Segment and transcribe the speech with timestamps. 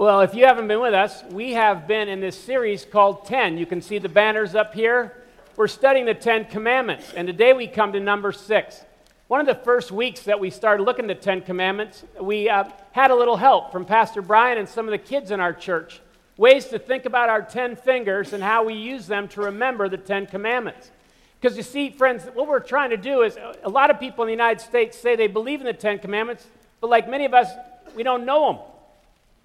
[0.00, 3.58] Well, if you haven't been with us, we have been in this series called 10.
[3.58, 5.12] You can see the banners up here.
[5.56, 8.84] We're studying the 10 commandments, and today we come to number 6.
[9.28, 12.64] One of the first weeks that we started looking at the 10 commandments, we uh,
[12.92, 16.00] had a little help from Pastor Brian and some of the kids in our church.
[16.38, 19.98] Ways to think about our 10 fingers and how we use them to remember the
[19.98, 20.90] 10 commandments.
[21.38, 24.28] Because you see, friends, what we're trying to do is a lot of people in
[24.28, 26.46] the United States say they believe in the Ten Commandments,
[26.80, 27.50] but like many of us,
[27.94, 28.62] we don't know them.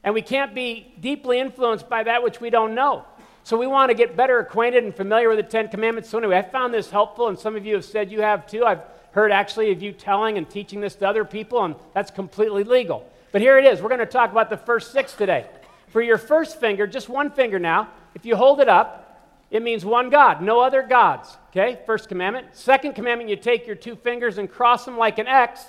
[0.05, 3.03] And we can't be deeply influenced by that which we don't know.
[3.43, 6.09] So we want to get better acquainted and familiar with the Ten Commandments.
[6.09, 8.63] So, anyway, I found this helpful, and some of you have said you have too.
[8.63, 8.81] I've
[9.11, 13.07] heard actually of you telling and teaching this to other people, and that's completely legal.
[13.31, 13.81] But here it is.
[13.81, 15.47] We're going to talk about the first six today.
[15.87, 19.01] For your first finger, just one finger now, if you hold it up,
[19.49, 21.37] it means one God, no other gods.
[21.49, 22.47] Okay, first commandment.
[22.53, 25.63] Second commandment, you take your two fingers and cross them like an X.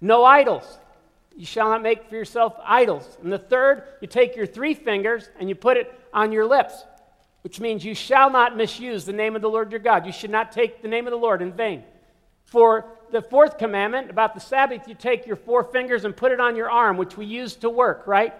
[0.00, 0.78] No idols.
[1.38, 3.16] You shall not make for yourself idols.
[3.22, 6.74] And the third, you take your three fingers and you put it on your lips,
[7.42, 10.04] which means you shall not misuse the name of the Lord your God.
[10.04, 11.84] You should not take the name of the Lord in vain.
[12.46, 16.40] For the fourth commandment about the Sabbath, you take your four fingers and put it
[16.40, 18.34] on your arm, which we use to work, right?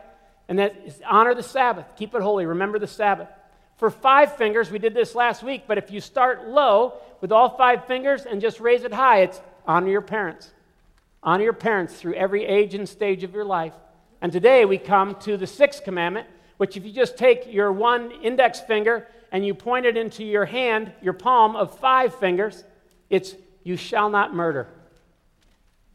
[0.48, 1.86] And that is honor the Sabbath.
[1.97, 2.47] Keep it holy.
[2.47, 3.28] Remember the Sabbath.
[3.77, 7.56] For five fingers, we did this last week, but if you start low with all
[7.56, 10.51] five fingers and just raise it high, it's honor your parents.
[11.29, 13.75] Honor your parents through every age and stage of your life.
[14.23, 16.27] And today we come to the sixth commandment,
[16.57, 20.47] which if you just take your one index finger and you point it into your
[20.47, 22.65] hand, your palm of five fingers,
[23.11, 24.69] it's you shall not murder.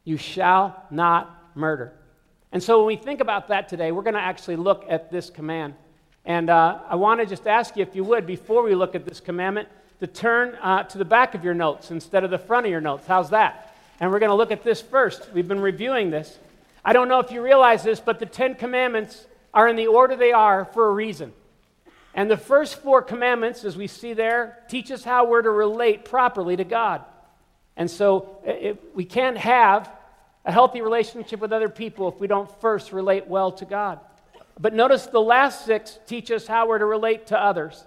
[0.03, 1.93] You shall not murder.
[2.51, 5.31] And so when we think about that today, we're going to actually look at this
[5.31, 5.73] command.
[6.25, 9.03] And uh, I want to just ask you, if you would, before we look at
[9.03, 9.67] this commandment,
[9.99, 12.81] to turn uh, to the back of your notes instead of the front of your
[12.81, 13.07] notes.
[13.07, 13.72] How's that?
[14.03, 15.31] And we're going to look at this first.
[15.31, 16.37] We've been reviewing this.
[16.83, 20.17] I don't know if you realize this, but the Ten Commandments are in the order
[20.17, 21.31] they are for a reason.
[22.13, 26.03] And the first four commandments, as we see there, teach us how we're to relate
[26.03, 27.05] properly to God.
[27.77, 29.89] And so it, we can't have
[30.43, 34.01] a healthy relationship with other people if we don't first relate well to God.
[34.59, 37.85] But notice the last six teach us how we're to relate to others.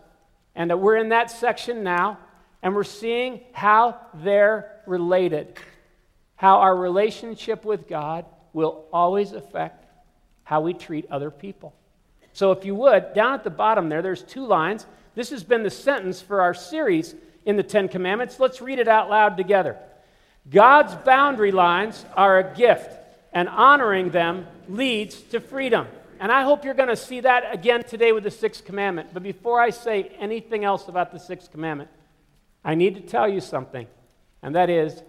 [0.54, 2.16] And uh, we're in that section now,
[2.62, 5.58] and we're seeing how they're related.
[6.36, 9.84] How our relationship with God will always affect
[10.44, 11.74] how we treat other people.
[12.32, 14.86] So, if you would, down at the bottom there, there's two lines.
[15.14, 17.14] This has been the sentence for our series
[17.46, 18.38] in the Ten Commandments.
[18.38, 19.76] Let's read it out loud together.
[20.50, 22.92] God's boundary lines are a gift,
[23.32, 25.86] and honoring them leads to freedom.
[26.20, 29.10] And I hope you're going to see that again today with the sixth commandment.
[29.12, 31.90] But before I say anything else about the sixth commandment,
[32.64, 33.86] I need to tell you something,
[34.42, 35.02] and that is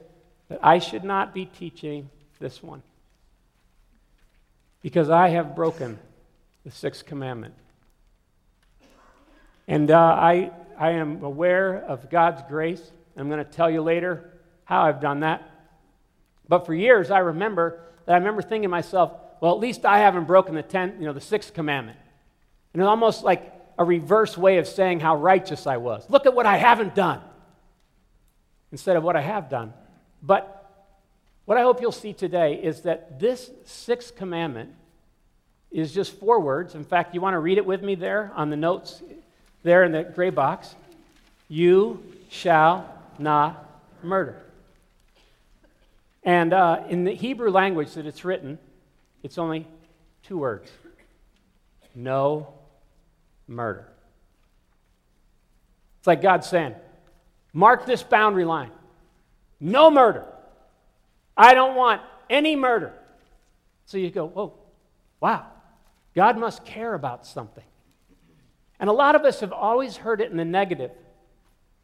[0.50, 2.10] that I should not be teaching
[2.40, 2.82] this one
[4.82, 6.00] because I have broken
[6.64, 7.54] the sixth commandment.
[9.68, 12.82] And uh, I, I am aware of God's grace.
[13.18, 14.32] I'm going to tell you later
[14.64, 15.50] how I've done that.
[16.48, 20.00] But for years, I remember that I remember thinking to myself, well, at least I
[20.00, 21.98] haven't broken the tenth, you know, the sixth commandment.
[22.74, 26.10] And it's almost like a reverse way of saying how righteous I was.
[26.10, 27.22] Look at what I haven't done
[28.72, 29.74] instead of what I have done.
[30.22, 30.54] But
[31.46, 34.72] what I hope you'll see today is that this sixth commandment
[35.72, 36.76] is just four words.
[36.76, 39.02] In fact, you want to read it with me there on the notes
[39.64, 40.76] there in the gray box.
[41.50, 43.64] You shall not
[44.04, 44.42] murder.
[46.24, 48.60] And uh, in the Hebrew language that it's written,
[49.24, 49.66] it's only
[50.24, 50.70] two words
[51.98, 52.54] no
[53.48, 53.88] murder.
[55.98, 56.76] It's like God saying,
[57.54, 58.70] mark this boundary line.
[59.60, 60.26] No murder.
[61.36, 62.94] I don't want any murder.
[63.86, 64.54] So you go, whoa,
[65.20, 65.46] wow,
[66.16, 67.64] God must care about something.
[68.80, 70.92] And a lot of us have always heard it in the negative.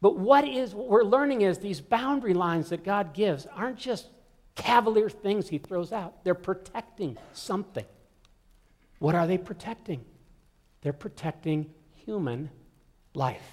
[0.00, 4.08] But what is what we're learning is these boundary lines that God gives aren't just
[4.54, 6.22] cavalier things he throws out.
[6.24, 7.86] They're protecting something.
[8.98, 10.04] What are they protecting?
[10.82, 11.70] They're protecting
[12.04, 12.50] human
[13.14, 13.50] life.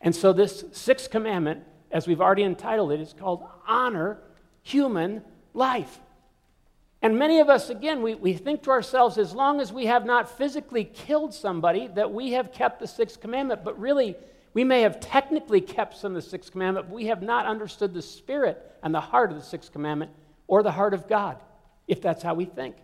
[0.00, 4.18] And so, this sixth commandment, as we've already entitled it, it, is called Honor
[4.62, 5.22] Human
[5.54, 6.00] Life.
[7.02, 10.06] And many of us, again, we, we think to ourselves, as long as we have
[10.06, 13.64] not physically killed somebody, that we have kept the sixth commandment.
[13.64, 14.16] But really,
[14.54, 17.92] we may have technically kept some of the sixth commandment, but we have not understood
[17.92, 20.12] the spirit and the heart of the sixth commandment
[20.46, 21.42] or the heart of God,
[21.88, 22.76] if that's how we think.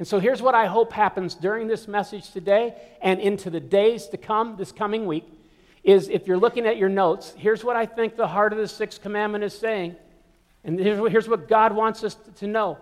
[0.00, 4.08] And so here's what I hope happens during this message today and into the days
[4.08, 5.24] to come, this coming week,
[5.84, 8.66] is if you're looking at your notes, here's what I think the heart of the
[8.66, 9.96] sixth commandment is saying.
[10.64, 12.78] And here's what God wants us to know.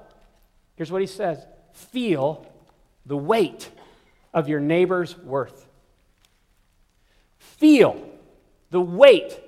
[0.77, 2.47] Here's what he says Feel
[3.05, 3.69] the weight
[4.33, 5.67] of your neighbor's worth.
[7.39, 8.01] Feel
[8.71, 9.39] the weight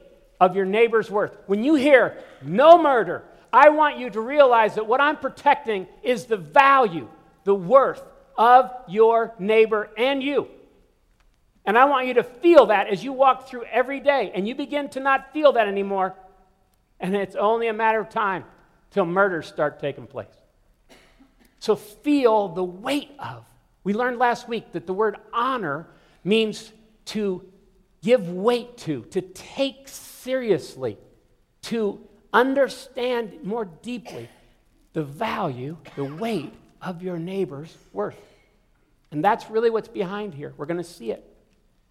[0.41, 1.37] of your neighbor's worth.
[1.47, 3.23] When you hear no murder,
[3.53, 7.09] I want you to realize that what I'm protecting is the value,
[7.45, 8.03] the worth
[8.37, 10.49] of your neighbor and you.
[11.64, 14.32] And I want you to feel that as you walk through every day.
[14.34, 16.14] And you begin to not feel that anymore.
[17.00, 18.44] And it's only a matter of time
[18.90, 20.26] till murders start taking place.
[21.58, 23.44] So feel the weight of.
[23.82, 25.87] We learned last week that the word honor
[26.22, 26.72] means
[27.06, 27.44] to
[28.02, 30.99] give weight to, to take seriously,
[31.62, 32.00] to
[32.32, 34.28] understand more deeply
[34.93, 38.20] the value, the weight of your neighbor's worth.
[39.10, 40.52] And that's really what's behind here.
[40.56, 41.33] We're going to see it.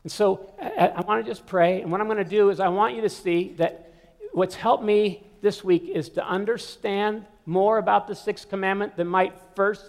[0.03, 1.81] And so I, I want to just pray.
[1.81, 3.94] And what I'm going to do is I want you to see that
[4.33, 9.33] what's helped me this week is to understand more about the sixth commandment than might
[9.55, 9.85] first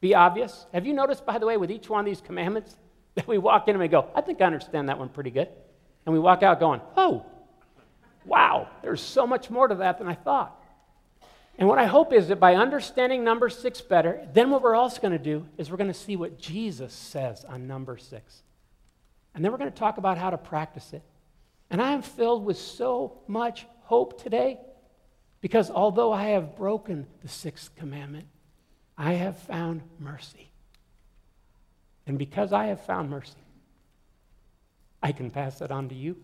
[0.00, 0.66] be obvious.
[0.72, 2.76] Have you noticed, by the way, with each one of these commandments,
[3.14, 5.48] that we walk in and we go, I think I understand that one pretty good.
[6.04, 7.24] And we walk out going, oh,
[8.24, 10.60] wow, there's so much more to that than I thought.
[11.56, 15.00] And what I hope is that by understanding number six better, then what we're also
[15.00, 18.42] going to do is we're going to see what Jesus says on number six.
[19.34, 21.02] And then we're going to talk about how to practice it.
[21.70, 24.58] And I am filled with so much hope today
[25.40, 28.26] because although I have broken the sixth commandment,
[28.96, 30.50] I have found mercy.
[32.06, 33.34] And because I have found mercy,
[35.02, 36.16] I can pass that on to you,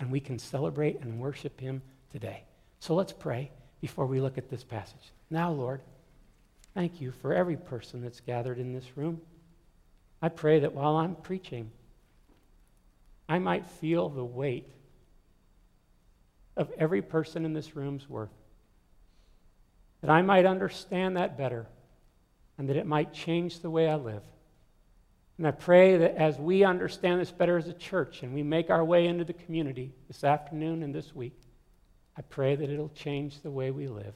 [0.00, 2.44] and we can celebrate and worship Him today.
[2.80, 3.50] So let's pray
[3.80, 5.12] before we look at this passage.
[5.28, 5.82] Now, Lord,
[6.74, 9.20] thank you for every person that's gathered in this room.
[10.22, 11.70] I pray that while I'm preaching,
[13.28, 14.68] I might feel the weight
[16.56, 18.32] of every person in this room's worth.
[20.00, 21.66] That I might understand that better
[22.56, 24.22] and that it might change the way I live.
[25.36, 28.70] And I pray that as we understand this better as a church and we make
[28.70, 31.38] our way into the community this afternoon and this week,
[32.16, 34.14] I pray that it'll change the way we live.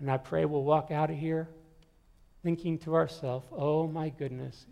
[0.00, 1.48] And I pray we'll walk out of here
[2.42, 4.66] thinking to ourselves, oh my goodness,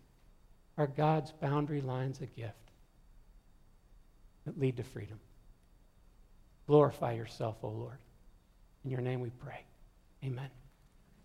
[0.76, 2.67] are God's boundary lines a gift
[4.48, 5.18] that lead to freedom?
[6.66, 7.98] Glorify yourself, O Lord.
[8.84, 9.60] In your name we pray.
[10.24, 10.48] Amen.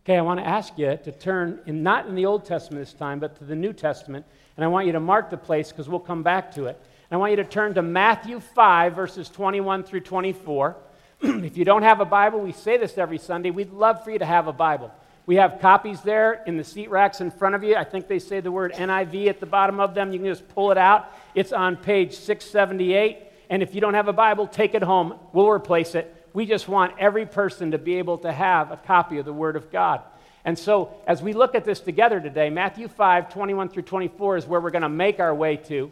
[0.03, 2.93] Okay, I want to ask you to turn, in, not in the Old Testament this
[2.93, 4.25] time, but to the New Testament.
[4.57, 6.77] And I want you to mark the place because we'll come back to it.
[7.09, 10.75] And I want you to turn to Matthew 5, verses 21 through 24.
[11.21, 13.51] if you don't have a Bible, we say this every Sunday.
[13.51, 14.91] We'd love for you to have a Bible.
[15.25, 17.75] We have copies there in the seat racks in front of you.
[17.75, 20.11] I think they say the word NIV at the bottom of them.
[20.11, 21.09] You can just pull it out.
[21.33, 23.19] It's on page 678.
[23.49, 25.17] And if you don't have a Bible, take it home.
[25.31, 26.13] We'll replace it.
[26.33, 29.55] We just want every person to be able to have a copy of the Word
[29.55, 30.01] of God.
[30.45, 34.45] And so, as we look at this together today, Matthew 5, 21 through 24 is
[34.45, 35.91] where we're going to make our way to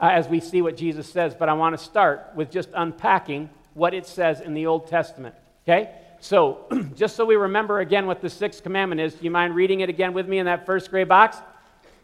[0.00, 1.34] uh, as we see what Jesus says.
[1.34, 5.34] But I want to start with just unpacking what it says in the Old Testament.
[5.64, 5.90] Okay?
[6.20, 6.66] So,
[6.96, 9.88] just so we remember again what the sixth commandment is, do you mind reading it
[9.88, 11.38] again with me in that first gray box?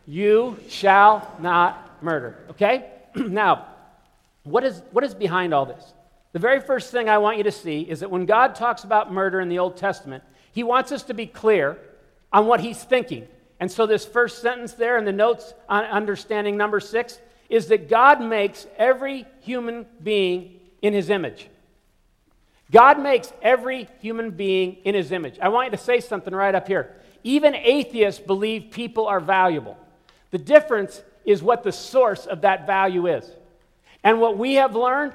[0.06, 2.38] You shall not murder.
[2.50, 2.90] Okay?
[3.16, 3.66] now,
[4.44, 5.94] what is, what is behind all this?
[6.32, 9.12] The very first thing I want you to see is that when God talks about
[9.12, 10.22] murder in the Old Testament,
[10.52, 11.78] he wants us to be clear
[12.32, 13.26] on what he's thinking.
[13.60, 17.88] And so, this first sentence there in the notes on understanding number six is that
[17.88, 21.48] God makes every human being in his image.
[22.70, 25.38] God makes every human being in his image.
[25.40, 26.94] I want you to say something right up here.
[27.22, 29.76] Even atheists believe people are valuable.
[30.30, 33.28] The difference is what the source of that value is.
[34.02, 35.14] And what we have learned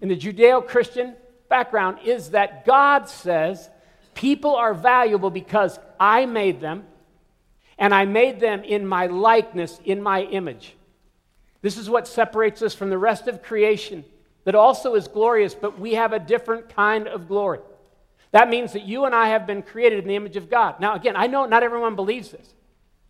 [0.00, 1.14] in the Judeo Christian
[1.48, 3.68] background is that God says
[4.14, 6.84] people are valuable because I made them,
[7.78, 10.74] and I made them in my likeness, in my image.
[11.62, 14.04] This is what separates us from the rest of creation
[14.44, 17.60] that also is glorious, but we have a different kind of glory.
[18.32, 20.80] That means that you and I have been created in the image of God.
[20.80, 22.54] Now, again, I know not everyone believes this.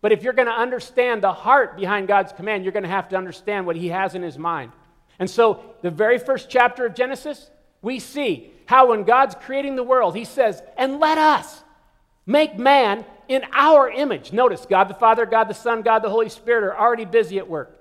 [0.01, 3.11] But if you're going to understand the heart behind God's command, you're going to have
[3.11, 4.73] to understand what He has in His mind.
[5.19, 7.51] And so, the very first chapter of Genesis,
[7.83, 11.63] we see how when God's creating the world, He says, And let us
[12.25, 14.33] make man in our image.
[14.33, 17.49] Notice, God the Father, God the Son, God the Holy Spirit are already busy at
[17.49, 17.79] work.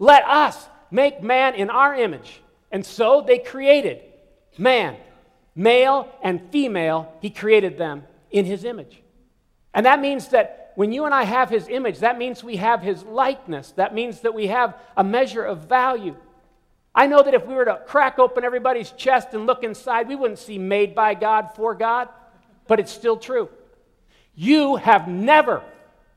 [0.00, 2.40] Let us make man in our image.
[2.74, 4.02] And so they created
[4.58, 4.96] man,
[5.54, 8.02] male and female, He created them
[8.32, 9.00] in His image.
[9.72, 12.82] And that means that when you and I have his image, that means we have
[12.82, 13.70] his likeness.
[13.72, 16.16] That means that we have a measure of value.
[16.92, 20.16] I know that if we were to crack open everybody's chest and look inside, we
[20.16, 22.08] wouldn't see made by God for God,
[22.66, 23.48] but it's still true.
[24.34, 25.62] You have never,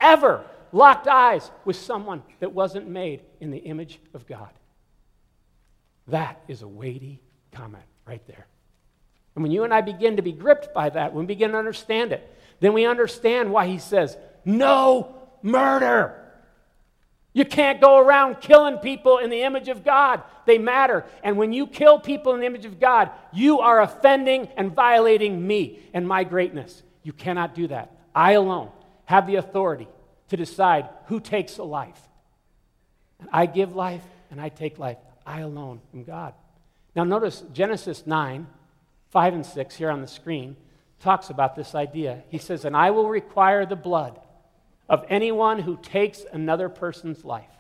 [0.02, 4.50] ever locked eyes with someone that wasn't made in the image of God.
[6.08, 7.22] That is a weighty
[7.52, 8.48] comment right there.
[9.36, 11.58] And when you and I begin to be gripped by that, when we begin to
[11.58, 12.28] understand it,
[12.60, 16.24] then we understand why he says, no murder.
[17.34, 20.24] You can't go around killing people in the image of God.
[20.48, 21.06] They matter.
[21.22, 25.46] And when you kill people in the image of God, you are offending and violating
[25.46, 26.82] me and my greatness.
[27.04, 27.96] You cannot do that.
[28.16, 28.72] I alone
[29.06, 29.88] have the authority
[30.30, 32.02] to decide who takes a life.
[33.20, 34.98] And I give life and I take life.
[35.28, 36.34] I alone am God.
[36.96, 38.48] Now, notice Genesis 9,
[39.12, 40.56] 5 and 6 here on the screen
[41.00, 42.24] talks about this idea.
[42.30, 44.20] He says, And I will require the blood
[44.90, 47.52] of anyone who takes another person's life.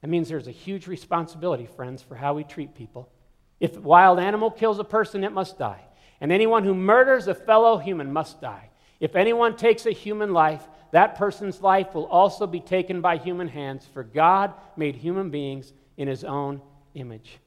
[0.00, 3.10] That means there's a huge responsibility, friends, for how we treat people.
[3.58, 5.82] If a wild animal kills a person, it must die.
[6.20, 8.70] And anyone who murders a fellow human must die.
[9.00, 13.48] If anyone takes a human life, that person's life will also be taken by human
[13.48, 16.62] hands, for God made human beings in his own
[16.96, 17.38] image.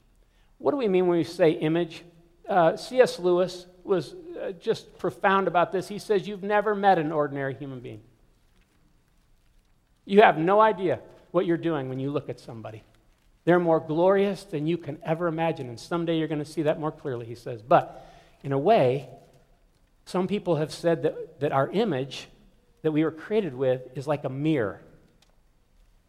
[0.58, 2.02] What do we mean when we say image?
[2.48, 3.18] Uh, C.S.
[3.18, 5.88] Lewis was uh, just profound about this.
[5.88, 8.00] He says, You've never met an ordinary human being.
[10.04, 12.82] You have no idea what you're doing when you look at somebody.
[13.44, 15.68] They're more glorious than you can ever imagine.
[15.68, 17.62] And someday you're going to see that more clearly, he says.
[17.62, 18.06] But
[18.42, 19.08] in a way,
[20.04, 22.28] some people have said that, that our image
[22.82, 24.80] that we were created with is like a mirror.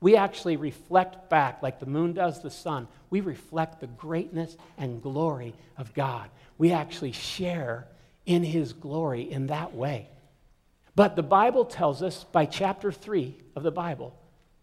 [0.02, 2.88] We actually reflect back, like the moon does the sun.
[3.10, 6.30] We reflect the greatness and glory of God.
[6.58, 7.88] We actually share
[8.26, 10.10] in his glory in that way.
[10.96, 14.16] But the Bible tells us by chapter 3 of the Bible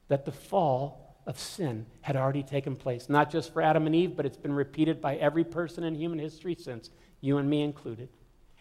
[0.09, 4.17] that the fall of sin had already taken place, not just for Adam and Eve,
[4.17, 6.91] but it's been repeated by every person in human history since,
[7.21, 8.09] you and me included.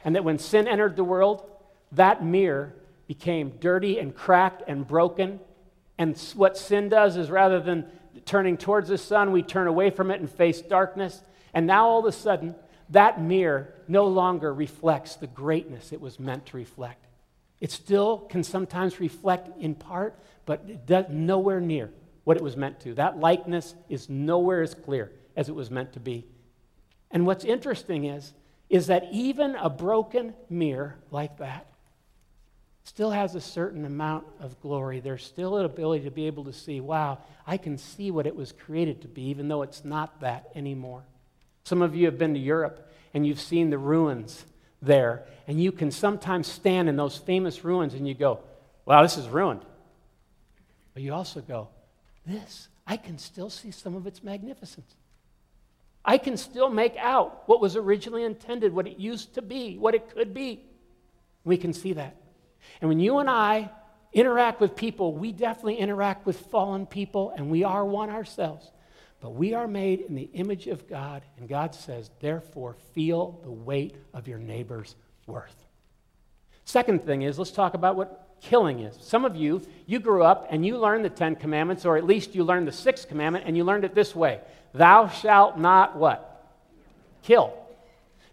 [0.04, 1.50] And that when sin entered the world,
[1.94, 2.74] that mirror
[3.08, 5.40] became dirty and cracked and broken.
[5.98, 7.86] And what sin does is rather than
[8.26, 11.22] turning towards the sun, we turn away from it and face darkness.
[11.54, 12.56] And now all of a sudden,
[12.90, 17.06] that mirror no longer reflects the greatness it was meant to reflect.
[17.60, 21.92] It still can sometimes reflect in part, but it does nowhere near
[22.24, 22.94] what it was meant to.
[22.94, 26.26] That likeness is nowhere as clear as it was meant to be.
[27.10, 28.34] And what's interesting is,
[28.70, 31.68] is that even a broken mirror like that
[32.88, 35.02] still has a certain amount of glory.
[35.02, 38.34] There's still an ability to be able to see, wow, I can see what it
[38.34, 41.04] was created to be, even though it's not that anymore.
[41.66, 44.46] Some of you have been to Europe and you've seen the ruins
[44.82, 48.40] there, and you can sometimes stand in those famous ruins and you go,
[48.86, 49.62] wow, this is ruined.
[50.94, 51.68] But you also go,
[52.26, 54.96] this, I can still see some of its magnificence.
[56.06, 59.94] I can still make out what was originally intended, what it used to be, what
[59.94, 60.62] it could be.
[61.44, 62.16] We can see that.
[62.82, 63.70] And when you and I
[64.14, 68.72] interact with people, we definitely interact with fallen people, and we are one ourselves.
[69.20, 73.52] But we are made in the image of God, and God says, therefore, feel the
[73.52, 74.96] weight of your neighbor's
[75.26, 75.56] worth.
[76.66, 78.98] Second thing is, let's talk about what killing is.
[79.02, 82.36] Some of you, you grew up and you learned the Ten Commandments, or at least
[82.36, 84.42] you learned the Sixth Commandment, and you learned it this way
[84.74, 86.54] Thou shalt not what?
[87.24, 87.54] Kill.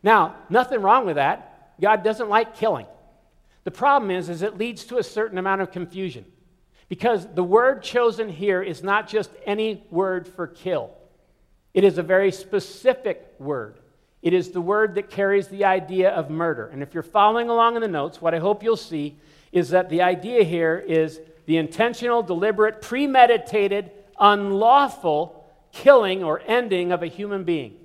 [0.02, 1.72] Now, nothing wrong with that.
[1.80, 2.86] God doesn't like killing.
[3.64, 6.24] The problem is, is it leads to a certain amount of confusion.
[6.88, 10.90] Because the word chosen here is not just any word for kill,
[11.72, 13.78] it is a very specific word.
[14.22, 16.68] It is the word that carries the idea of murder.
[16.68, 19.16] And if you're following along in the notes, what I hope you'll see
[19.52, 27.02] is that the idea here is the intentional, deliberate, premeditated, unlawful killing or ending of
[27.02, 27.76] a human being.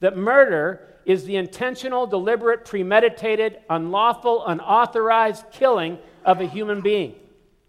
[0.00, 7.14] That murder is the intentional, deliberate, premeditated, unlawful, unauthorized killing of a human being.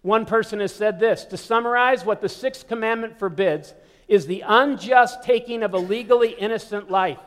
[0.02, 3.74] One person has said this To summarize, what the sixth commandment forbids
[4.08, 7.20] is the unjust taking of a legally innocent life.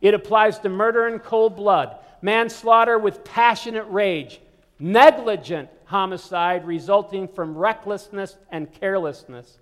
[0.00, 4.40] It applies to murder in cold blood, manslaughter with passionate rage,
[4.78, 9.58] negligent homicide resulting from recklessness and carelessness.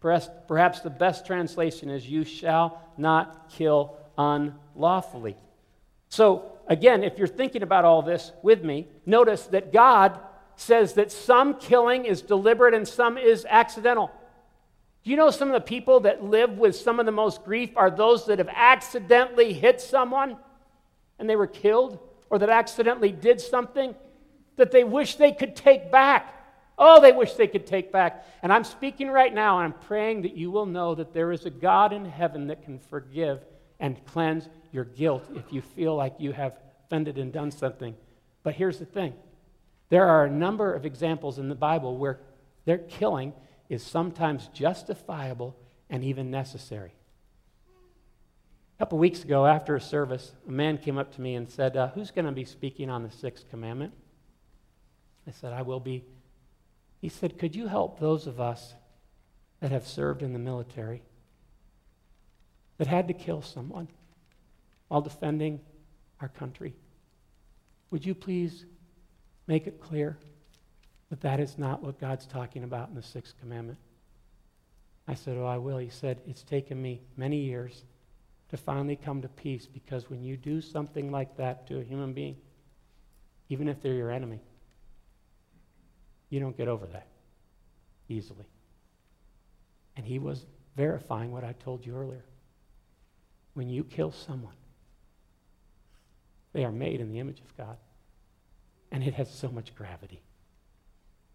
[0.00, 5.36] Perhaps the best translation is, You shall not kill unlawfully.
[6.08, 10.18] So, again, if you're thinking about all this with me, notice that God
[10.56, 14.10] says that some killing is deliberate and some is accidental.
[15.02, 17.70] Do you know some of the people that live with some of the most grief
[17.76, 20.36] are those that have accidentally hit someone
[21.18, 21.98] and they were killed,
[22.28, 23.94] or that accidentally did something
[24.56, 26.34] that they wish they could take back?
[26.76, 28.26] Oh, they wish they could take back.
[28.42, 31.44] And I'm speaking right now, and I'm praying that you will know that there is
[31.44, 33.40] a God in heaven that can forgive
[33.80, 37.96] and cleanse your guilt if you feel like you have offended and done something.
[38.42, 39.14] But here's the thing
[39.88, 42.20] there are a number of examples in the Bible where
[42.64, 43.32] their killing
[43.68, 45.56] is sometimes justifiable
[45.88, 46.92] and even necessary.
[48.76, 51.76] A couple weeks ago, after a service, a man came up to me and said,
[51.76, 53.92] uh, Who's going to be speaking on the sixth commandment?
[55.26, 56.04] I said, I will be.
[57.00, 58.74] He said, Could you help those of us
[59.60, 61.02] that have served in the military
[62.80, 63.86] that had to kill someone
[64.88, 65.60] while defending
[66.22, 66.74] our country?
[67.90, 68.64] Would you please
[69.46, 70.16] make it clear
[71.10, 73.78] that that is not what God's talking about in the sixth commandment?
[75.06, 75.76] I said, Oh, I will.
[75.76, 77.84] He said, It's taken me many years
[78.48, 82.14] to finally come to peace because when you do something like that to a human
[82.14, 82.36] being,
[83.50, 84.40] even if they're your enemy,
[86.30, 87.08] you don't get over that
[88.08, 88.46] easily.
[89.98, 90.46] And he was
[90.78, 92.24] verifying what I told you earlier.
[93.54, 94.54] When you kill someone,
[96.52, 97.76] they are made in the image of God.
[98.92, 100.22] And it has so much gravity.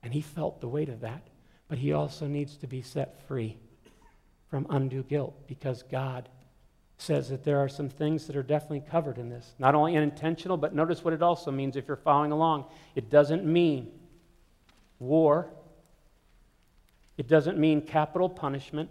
[0.03, 1.27] And he felt the weight of that.
[1.67, 3.57] But he also needs to be set free
[4.49, 6.29] from undue guilt because God
[6.97, 9.53] says that there are some things that are definitely covered in this.
[9.59, 12.65] Not only unintentional, but notice what it also means if you're following along.
[12.95, 13.91] It doesn't mean
[14.99, 15.49] war,
[17.17, 18.89] it doesn't mean capital punishment,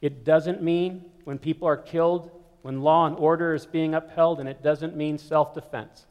[0.00, 2.30] it doesn't mean when people are killed,
[2.62, 6.06] when law and order is being upheld, and it doesn't mean self defense.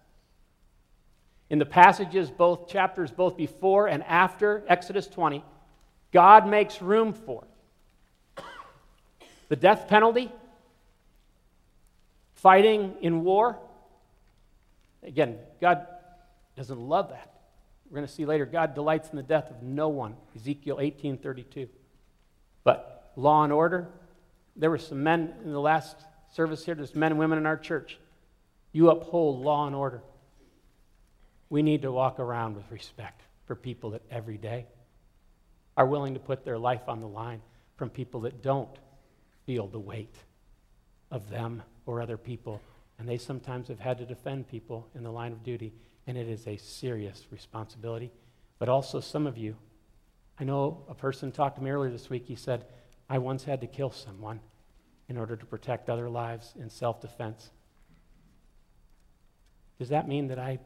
[1.50, 5.44] In the passages, both chapters, both before and after Exodus 20,
[6.12, 7.44] God makes room for
[9.50, 10.32] the death penalty,
[12.34, 13.58] fighting in war.
[15.04, 15.86] Again, God
[16.56, 17.34] doesn't love that.
[17.90, 20.16] We're going to see later God delights in the death of no one.
[20.36, 21.68] Ezekiel 18:32.
[22.64, 23.90] But law and order,
[24.56, 25.96] there were some men in the last
[26.32, 27.98] service here, there's men and women in our church.
[28.72, 30.02] You uphold law and order.
[31.50, 34.66] We need to walk around with respect for people that every day
[35.78, 37.42] are willing to put their life on the line
[37.76, 38.70] from people that don't
[39.46, 40.16] feel the weight
[41.12, 42.62] of them or other people.
[42.98, 45.74] And they sometimes have had to defend people in the line of duty,
[46.08, 48.12] and it is a serious responsibility.
[48.60, 49.56] But also, some of you,
[50.40, 52.26] I know a person talked to me earlier this week.
[52.28, 52.66] He said,
[53.14, 54.40] I once had to kill someone
[55.08, 57.52] in order to protect other lives in self defense.
[59.78, 60.58] Does that mean that I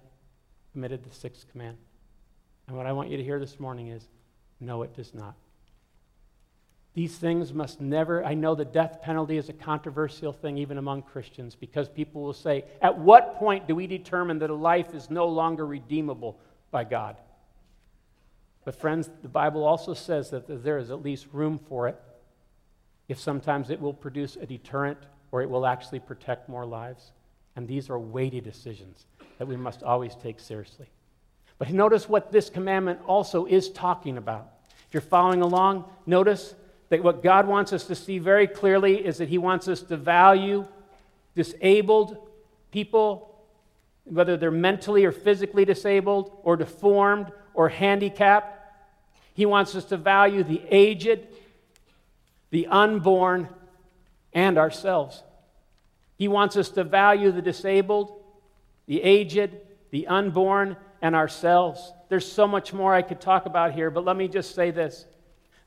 [0.72, 1.76] committed the sixth command?
[2.66, 4.08] And what I want you to hear this morning is
[4.62, 5.36] no, it does not.
[6.94, 11.02] These things must never, I know the death penalty is a controversial thing even among
[11.02, 15.10] Christians because people will say, at what point do we determine that a life is
[15.10, 16.40] no longer redeemable
[16.72, 17.18] by God?
[18.64, 22.02] But, friends, the Bible also says that there is at least room for it
[23.08, 24.98] if sometimes it will produce a deterrent
[25.32, 27.12] or it will actually protect more lives.
[27.56, 29.06] And these are weighty decisions
[29.38, 30.88] that we must always take seriously.
[31.58, 34.52] But notice what this commandment also is talking about.
[34.88, 36.56] If you're following along, notice
[36.90, 39.98] that what God wants us to see very clearly is that He wants us to
[39.98, 40.66] value
[41.36, 42.18] disabled
[42.72, 43.36] people,
[44.06, 48.54] whether they're mentally or physically disabled, or deformed, or handicapped.
[49.34, 51.28] He wants us to value the aged,
[52.50, 53.50] the unborn,
[54.34, 55.24] and ourselves.
[56.18, 58.12] He wants us to value the disabled,
[58.86, 59.52] the aged,
[59.92, 61.94] the unborn, and ourselves.
[62.10, 65.06] There's so much more I could talk about here, but let me just say this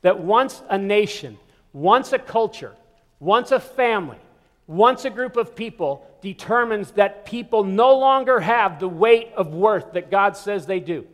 [0.03, 1.38] that once a nation,
[1.73, 2.75] once a culture,
[3.19, 4.19] once a family,
[4.66, 9.93] once a group of people determines that people no longer have the weight of worth
[9.93, 11.07] that God says they do,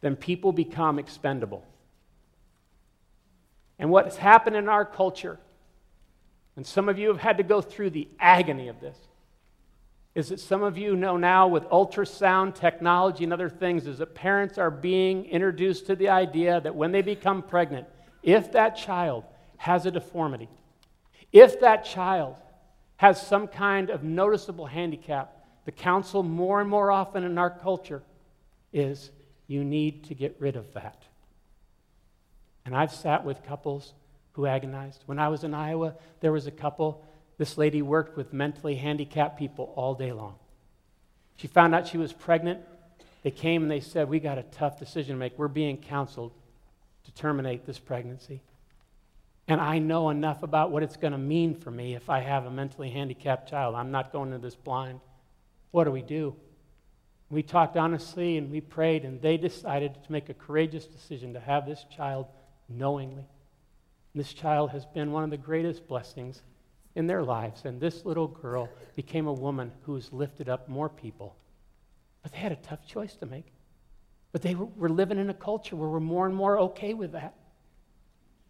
[0.00, 1.64] then people become expendable.
[3.78, 5.38] And what has happened in our culture,
[6.56, 8.96] and some of you have had to go through the agony of this,
[10.14, 14.14] is that some of you know now with ultrasound technology and other things is that
[14.14, 17.86] parents are being introduced to the idea that when they become pregnant,
[18.22, 19.22] if that child
[19.58, 20.48] has a deformity,
[21.30, 22.36] if that child
[22.96, 25.36] has some kind of noticeable handicap,
[25.66, 28.02] the counsel more and more often in our culture
[28.72, 29.12] is
[29.46, 31.02] you need to get rid of that.
[32.68, 33.94] And I've sat with couples
[34.32, 35.02] who agonized.
[35.06, 37.02] When I was in Iowa, there was a couple
[37.38, 40.34] this lady worked with mentally handicapped people all day long.
[41.36, 42.60] She found out she was pregnant.
[43.22, 45.38] They came and they said, We got a tough decision to make.
[45.38, 46.32] We're being counseled
[47.06, 48.42] to terminate this pregnancy.
[49.46, 52.44] And I know enough about what it's going to mean for me if I have
[52.44, 53.76] a mentally handicapped child.
[53.76, 55.00] I'm not going into this blind.
[55.70, 56.36] What do we do?
[57.30, 61.40] We talked honestly and we prayed, and they decided to make a courageous decision to
[61.40, 62.26] have this child
[62.68, 63.26] knowingly.
[64.14, 66.42] This child has been one of the greatest blessings
[66.94, 67.64] in their lives.
[67.64, 71.36] And this little girl became a woman who has lifted up more people.
[72.22, 73.52] But they had a tough choice to make.
[74.32, 77.12] But they were, we're living in a culture where we're more and more okay with
[77.12, 77.34] that.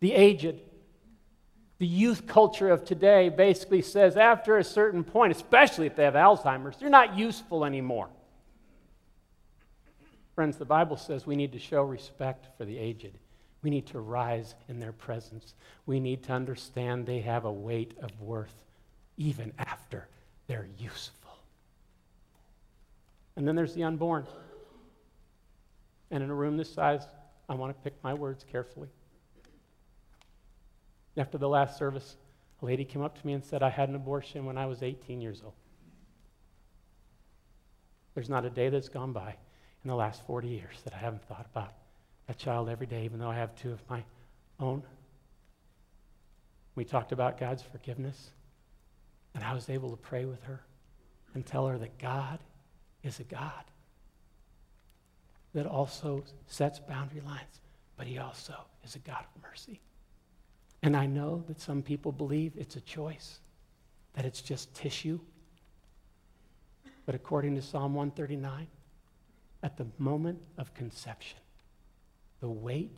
[0.01, 0.61] The aged,
[1.79, 6.15] the youth culture of today basically says after a certain point, especially if they have
[6.15, 8.09] Alzheimer's, they're not useful anymore.
[10.35, 13.19] Friends, the Bible says we need to show respect for the aged.
[13.63, 15.55] We need to rise in their presence.
[15.87, 18.55] We need to understand they have a weight of worth
[19.17, 20.07] even after
[20.47, 21.37] they're useful.
[23.37, 24.27] And then there's the unborn.
[26.11, 27.07] And in a room this size,
[27.49, 28.89] I want to pick my words carefully.
[31.17, 32.17] After the last service,
[32.63, 34.83] a lady came up to me and said, I had an abortion when I was
[34.83, 35.55] 18 years old.
[38.15, 39.35] There's not a day that's gone by
[39.85, 41.73] in the last 40 years that I haven't thought about
[42.29, 44.05] that child every day, even though I have two of my
[44.61, 44.83] own.
[46.75, 48.31] We talked about God's forgiveness,
[49.35, 50.61] and I was able to pray with her
[51.35, 52.39] and tell her that God
[53.03, 53.65] is a God
[55.55, 57.61] that also sets boundary lines,
[57.97, 59.81] but He also is a God of mercy.
[60.83, 63.41] And I know that some people believe it's a choice,
[64.13, 65.19] that it's just tissue.
[67.07, 68.67] But according to Psalm 139,
[69.63, 71.39] at the moment of conception,
[72.41, 72.97] the weight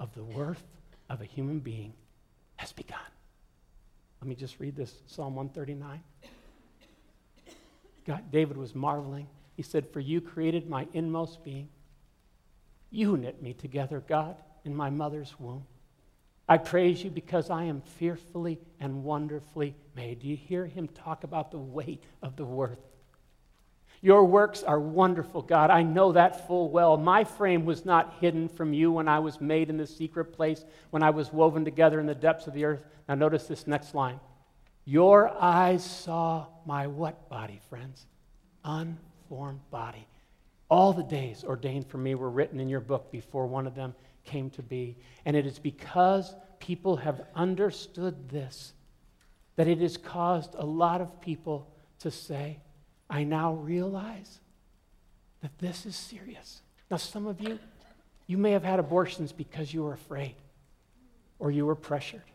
[0.00, 0.62] of the worth
[1.08, 1.92] of a human being
[2.56, 2.98] has begun.
[4.20, 6.02] Let me just read this Psalm 139.
[8.06, 9.28] God, David was marveling.
[9.56, 11.68] He said, For you created my inmost being.
[12.90, 15.64] You knit me together, God, in my mother's womb.
[16.48, 20.20] I praise you because I am fearfully and wonderfully made.
[20.20, 22.78] Do you hear him talk about the weight of the worth?
[24.00, 25.70] Your works are wonderful, God.
[25.70, 26.96] I know that full well.
[26.96, 30.64] My frame was not hidden from you when I was made in the secret place,
[30.90, 32.84] when I was woven together in the depths of the earth.
[33.08, 34.20] Now, notice this next line.
[34.84, 38.06] Your eyes saw my what body, friends?
[38.64, 40.06] Unformed body.
[40.70, 43.94] All the days ordained for me were written in your book before one of them
[44.24, 44.96] came to be.
[45.24, 48.72] And it is because people have understood this
[49.56, 52.60] that it has caused a lot of people to say,
[53.10, 54.40] I now realize
[55.42, 56.62] that this is serious.
[56.90, 57.58] Now, some of you,
[58.26, 60.34] you may have had abortions because you were afraid,
[61.38, 62.30] or you were pressured,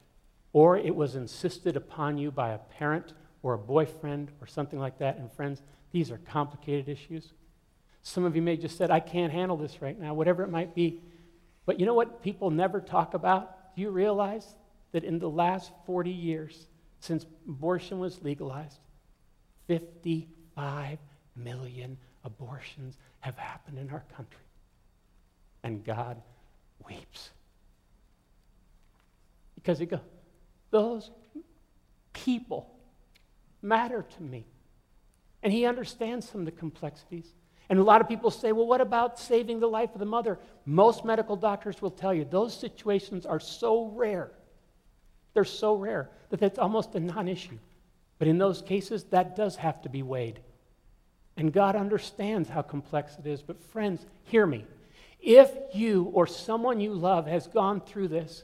[0.52, 4.98] or it was insisted upon you by a parent or a boyfriend or something like
[5.00, 5.18] that.
[5.18, 7.34] And, friends, these are complicated issues.
[8.02, 10.74] Some of you may just said, I can't handle this right now, whatever it might
[10.74, 11.02] be.
[11.66, 13.76] But you know what people never talk about?
[13.76, 14.56] Do you realize
[14.92, 16.68] that in the last 40 years,
[17.00, 18.80] since abortion was legalized,
[19.68, 21.00] 50 Five
[21.36, 24.40] million abortions have happened in our country.
[25.64, 26.22] And God
[26.88, 27.30] weeps.
[29.56, 30.02] Because he goes,
[30.72, 31.12] those
[32.12, 32.70] people
[33.62, 34.46] matter to me.
[35.42, 37.34] And he understands some of the complexities.
[37.70, 40.40] And a lot of people say, well, what about saving the life of the mother?
[40.66, 44.32] Most medical doctors will tell you those situations are so rare.
[45.34, 47.58] They're so rare that it's almost a non issue.
[48.20, 50.40] But in those cases, that does have to be weighed.
[51.36, 53.42] And God understands how complex it is.
[53.42, 54.66] But, friends, hear me.
[55.20, 58.44] If you or someone you love has gone through this,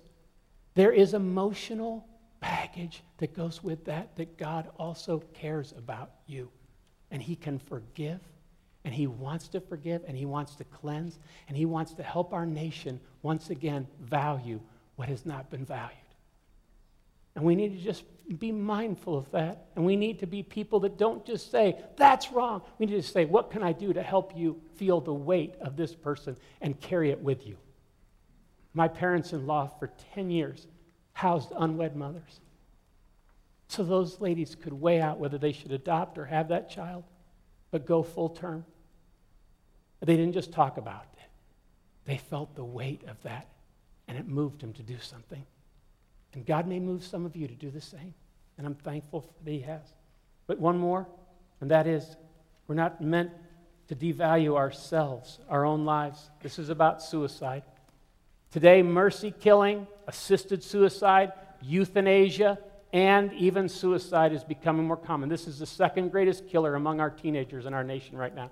[0.75, 2.07] there is emotional
[2.39, 6.49] baggage that goes with that, that God also cares about you.
[7.11, 8.21] And He can forgive,
[8.85, 12.33] and He wants to forgive, and He wants to cleanse, and He wants to help
[12.33, 14.61] our nation once again value
[14.95, 15.97] what has not been valued.
[17.35, 18.03] And we need to just
[18.37, 19.65] be mindful of that.
[19.75, 22.61] And we need to be people that don't just say, that's wrong.
[22.77, 25.75] We need to say, what can I do to help you feel the weight of
[25.75, 27.57] this person and carry it with you?
[28.73, 30.67] My parents in law for 10 years
[31.13, 32.39] housed unwed mothers.
[33.67, 37.03] So those ladies could weigh out whether they should adopt or have that child,
[37.71, 38.65] but go full term.
[40.01, 41.19] They didn't just talk about it,
[42.05, 43.47] they felt the weight of that,
[44.07, 45.45] and it moved them to do something.
[46.33, 48.13] And God may move some of you to do the same.
[48.57, 49.81] And I'm thankful that He has.
[50.47, 51.07] But one more,
[51.61, 52.17] and that is
[52.67, 53.31] we're not meant
[53.87, 56.29] to devalue ourselves, our own lives.
[56.41, 57.63] This is about suicide.
[58.51, 62.59] Today, mercy killing, assisted suicide, euthanasia,
[62.93, 65.29] and even suicide is becoming more common.
[65.29, 68.51] This is the second greatest killer among our teenagers in our nation right now.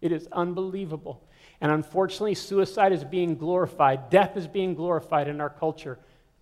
[0.00, 1.22] It is unbelievable.
[1.60, 4.10] And unfortunately, suicide is being glorified.
[4.10, 5.98] Death is being glorified in our culture.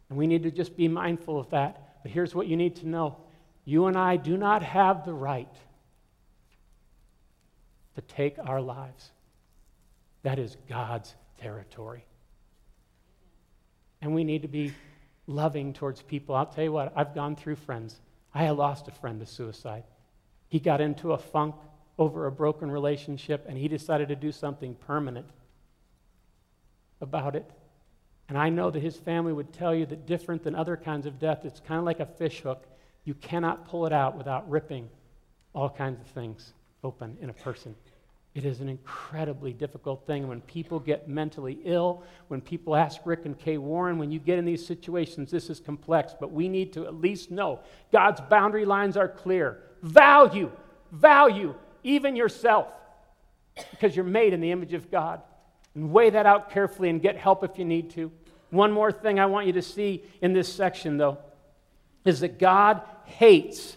[0.09, 2.03] And we need to just be mindful of that.
[2.03, 3.17] But here's what you need to know
[3.65, 5.53] you and I do not have the right
[7.97, 9.11] to take our lives,
[10.23, 12.05] that is God's territory.
[14.03, 14.73] And we need to be
[15.27, 16.35] loving towards people.
[16.35, 17.99] I'll tell you what, I've gone through friends.
[18.35, 19.85] I lost a friend to suicide.
[20.49, 21.55] He got into a funk
[21.99, 25.27] over a broken relationship, and he decided to do something permanent
[27.01, 27.51] about it.
[28.29, 31.19] And I know that his family would tell you that different than other kinds of
[31.19, 32.67] death, it's kind of like a fish hook.
[33.05, 34.89] You cannot pull it out without ripping
[35.55, 37.75] all kinds of things open in a person.
[38.35, 43.25] It is an incredibly difficult thing when people get mentally ill, when people ask Rick
[43.25, 46.75] and Kay Warren, when you get in these situations, this is complex, but we need
[46.75, 47.61] to at least know
[47.93, 49.63] God's boundary lines are clear.
[49.83, 50.51] Value,
[50.93, 51.55] value
[51.87, 52.69] even yourself
[53.71, 55.23] because you're made in the image of God.
[55.75, 58.11] And weigh that out carefully and get help if you need to.
[58.51, 61.19] One more thing I want you to see in this section, though,
[62.05, 63.77] is that God hates,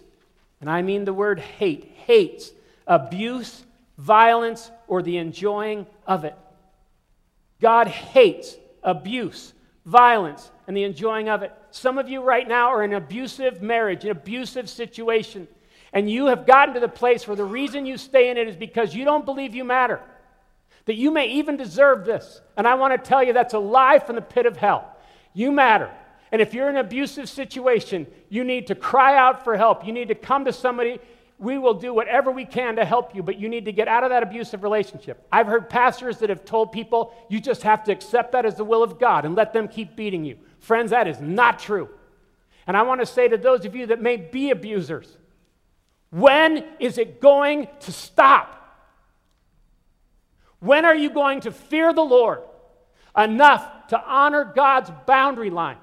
[0.61, 2.51] and I mean the word hate, hates
[2.87, 3.63] abuse
[3.99, 6.35] violence, or the enjoying of it.
[7.59, 9.53] God hates abuse,
[9.85, 11.51] violence, and the enjoying of it.
[11.71, 15.49] Some of you right now are in an abusive marriage, an abusive situation,
[15.93, 18.55] and you have gotten to the place where the reason you stay in it is
[18.55, 19.99] because you don't believe you matter,
[20.85, 22.41] that you may even deserve this.
[22.57, 24.95] And I want to tell you that's a lie from the pit of hell.
[25.33, 25.91] You matter.
[26.31, 29.85] And if you're in an abusive situation, you need to cry out for help.
[29.85, 30.99] You need to come to somebody
[31.39, 34.03] we will do whatever we can to help you, but you need to get out
[34.03, 35.25] of that abusive relationship.
[35.31, 38.65] I've heard pastors that have told people, you just have to accept that as the
[38.65, 40.37] will of God and let them keep beating you.
[40.59, 41.87] Friends, that is not true.
[42.67, 45.17] And I want to say to those of you that may be abusers,
[46.11, 48.55] when is it going to stop?
[50.59, 52.41] When are you going to fear the Lord
[53.17, 55.77] enough to honor God's boundary line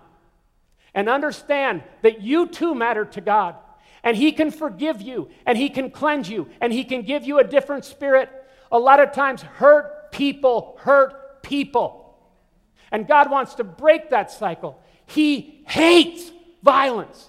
[0.94, 3.56] and understand that you too matter to God?
[4.06, 7.40] and He can forgive you, and He can cleanse you, and He can give you
[7.40, 8.30] a different spirit.
[8.70, 12.16] A lot of times, hurt people hurt people.
[12.90, 14.80] And God wants to break that cycle.
[15.06, 16.30] He hates
[16.62, 17.28] violence.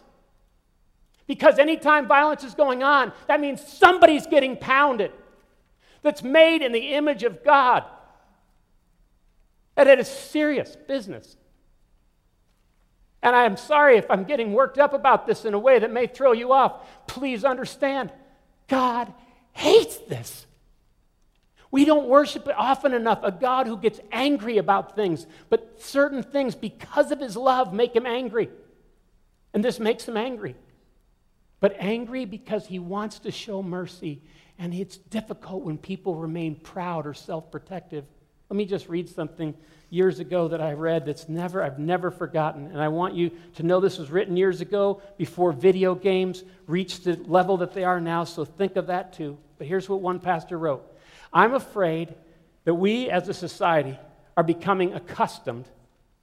[1.27, 5.11] Because anytime violence is going on, that means somebody's getting pounded
[6.01, 7.83] that's made in the image of God.
[9.75, 11.35] And it is serious business.
[13.21, 15.91] And I am sorry if I'm getting worked up about this in a way that
[15.91, 16.87] may throw you off.
[17.07, 18.11] Please understand,
[18.67, 19.13] God
[19.51, 20.45] hates this.
[21.69, 26.23] We don't worship it often enough a God who gets angry about things, but certain
[26.23, 28.49] things, because of his love, make him angry.
[29.53, 30.55] And this makes him angry.
[31.59, 34.21] But angry because he wants to show mercy,
[34.59, 38.05] and it's difficult when people remain proud or self protective.
[38.49, 39.53] Let me just read something
[39.89, 42.67] years ago that I read that's never, I've never forgotten.
[42.67, 47.05] And I want you to know this was written years ago before video games reached
[47.05, 49.37] the level that they are now, so think of that too.
[49.57, 50.83] But here's what one pastor wrote
[51.33, 52.13] I'm afraid
[52.65, 53.97] that we as a society
[54.35, 55.65] are becoming accustomed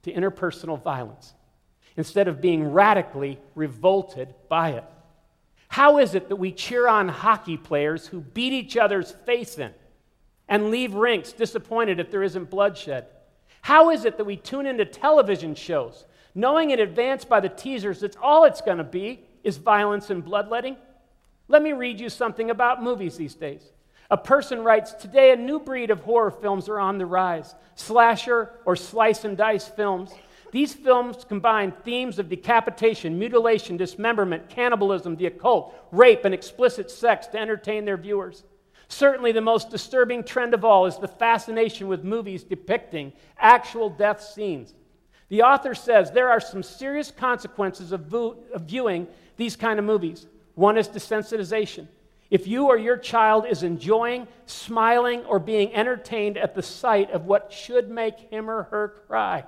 [0.03, 1.33] to interpersonal violence
[1.97, 4.83] instead of being radically revolted by it.
[5.75, 9.73] How is it that we cheer on hockey players who beat each other's face in
[10.47, 13.07] and leave rinks disappointed if there isn't bloodshed?
[13.61, 17.99] How is it that we tune into television shows, knowing in advance by the teasers
[17.99, 20.77] that all it's going to be is violence and bloodletting?
[21.49, 23.73] Let me read you something about movies these days.
[24.09, 28.51] A person writes Today, a new breed of horror films are on the rise slasher
[28.63, 30.13] or slice and dice films.
[30.55, 37.27] These films combine themes of decapitation, mutilation, dismemberment, cannibalism, the occult, rape, and explicit sex
[37.27, 38.45] to entertain their viewers.
[38.87, 44.21] Certainly, the most disturbing trend of all is the fascination with movies depicting actual death
[44.21, 44.73] scenes.
[45.27, 49.83] The author says there are some serious consequences of, vo- of viewing these kind of
[49.83, 50.25] movies.
[50.53, 51.89] One is desensitization.
[52.31, 57.25] If you or your child is enjoying, smiling, or being entertained at the sight of
[57.25, 59.43] what should make him or her cry,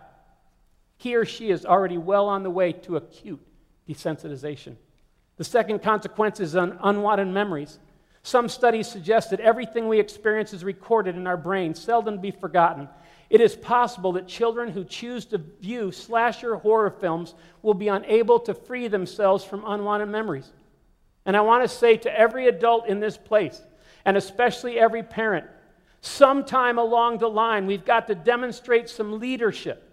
[0.98, 3.40] he or she is already well on the way to acute
[3.88, 4.76] desensitization.
[5.38, 7.80] The second consequence is un- unwanted memories.
[8.24, 12.32] Some studies suggest that everything we experience is recorded in our brain, seldom to be
[12.32, 12.90] forgotten.
[13.30, 18.40] It is possible that children who choose to view slasher horror films will be unable
[18.42, 20.52] to free themselves from unwanted memories.
[21.26, 23.62] And I want to say to every adult in this place,
[24.06, 25.46] and especially every parent,
[26.02, 29.87] sometime along the line, we've got to demonstrate some leadership.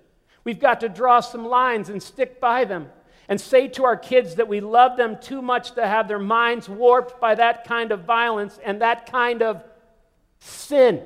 [0.44, 2.90] We've got to draw some lines and stick by them
[3.28, 6.68] and say to our kids that we love them too much to have their minds
[6.68, 9.64] warped by that kind of violence and that kind of
[10.40, 11.02] sin.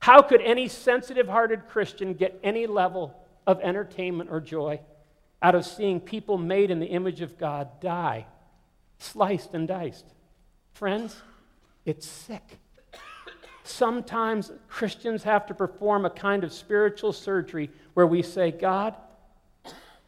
[0.00, 4.80] How could any sensitive hearted Christian get any level of entertainment or joy
[5.40, 8.26] out of seeing people made in the image of God die,
[8.98, 10.04] sliced and diced?
[10.74, 11.16] Friends,
[11.86, 12.58] it's sick.
[13.64, 18.94] Sometimes Christians have to perform a kind of spiritual surgery where we say, God,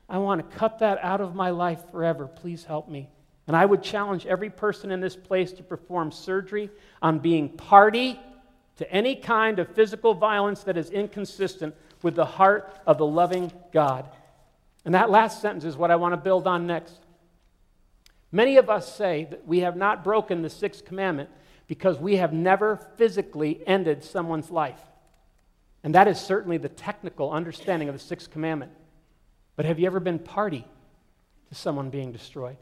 [0.09, 2.27] I want to cut that out of my life forever.
[2.27, 3.09] Please help me.
[3.47, 6.69] And I would challenge every person in this place to perform surgery
[7.01, 8.21] on being party
[8.77, 13.51] to any kind of physical violence that is inconsistent with the heart of the loving
[13.73, 14.07] God.
[14.85, 16.99] And that last sentence is what I want to build on next.
[18.31, 21.31] Many of us say that we have not broken the sixth commandment
[21.67, 24.81] because we have never physically ended someone's life.
[25.83, 28.73] And that is certainly the technical understanding of the sixth commandment.
[29.57, 30.67] But have you ever been party
[31.49, 32.57] to someone being destroyed?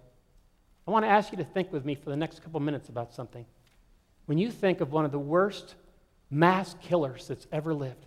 [0.87, 3.15] I want to ask you to think with me for the next couple minutes about
[3.15, 3.47] something.
[4.27, 5.75] When you think of one of the worst
[6.31, 8.07] mass killers that's ever lived,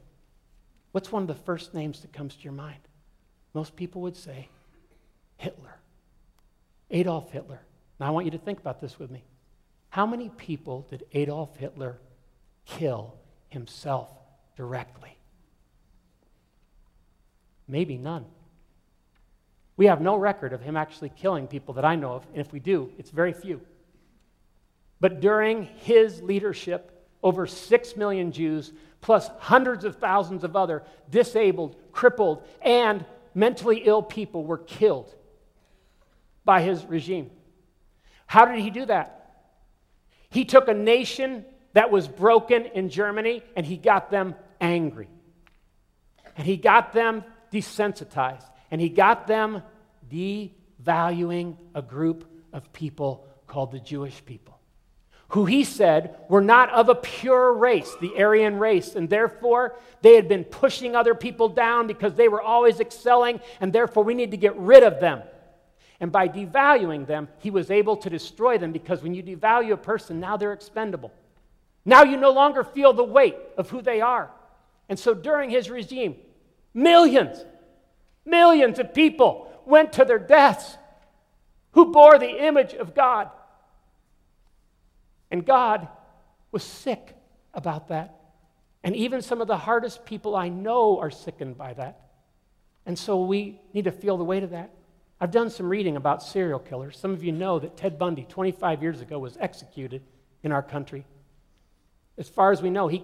[0.91, 2.79] what's one of the first names that comes to your mind?
[3.53, 4.49] Most people would say
[5.37, 5.75] Hitler.
[6.91, 7.59] Adolf Hitler.
[7.99, 9.23] Now I want you to think about this with me.
[9.89, 11.97] How many people did Adolf Hitler
[12.65, 13.15] kill
[13.49, 14.09] himself
[14.55, 15.17] directly?
[17.67, 18.25] Maybe none.
[19.75, 22.51] We have no record of him actually killing people that I know of, and if
[22.51, 23.61] we do, it's very few.
[24.99, 31.75] But during his leadership, over six million Jews, plus hundreds of thousands of other disabled,
[31.91, 35.13] crippled, and mentally ill people were killed
[36.43, 37.29] by his regime.
[38.25, 39.16] How did he do that?
[40.29, 45.07] He took a nation that was broken in Germany and he got them angry.
[46.35, 49.63] And he got them desensitized and he got them
[50.11, 54.59] devaluing a group of people called the Jewish people,
[55.29, 60.15] who he said were not of a pure race, the Aryan race, and therefore they
[60.15, 64.31] had been pushing other people down because they were always excelling, and therefore we need
[64.31, 65.21] to get rid of them.
[65.99, 69.77] And by devaluing them, he was able to destroy them because when you devalue a
[69.77, 71.11] person, now they're expendable.
[71.85, 74.29] Now you no longer feel the weight of who they are.
[74.89, 76.17] And so during his regime,
[76.73, 77.43] millions,
[78.27, 80.77] Millions of people went to their deaths
[81.71, 83.29] who bore the image of God.
[85.31, 85.87] And God
[86.51, 87.15] was sick
[87.53, 88.19] about that.
[88.83, 92.01] And even some of the hardest people I know are sickened by that.
[92.85, 94.71] And so we need to feel the weight of that.
[95.19, 96.97] I've done some reading about serial killers.
[96.97, 100.03] Some of you know that Ted Bundy, 25 years ago, was executed
[100.43, 101.05] in our country.
[102.17, 103.03] As far as we know, he,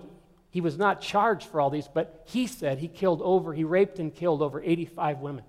[0.52, 3.98] he was not charged for all these, but he said he killed over, he raped
[3.98, 5.44] and killed over 85 women.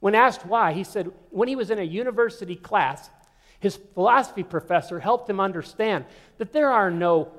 [0.00, 3.10] When asked why, he said when he was in a university class,
[3.58, 6.06] his philosophy professor helped him understand
[6.38, 7.30] that there are no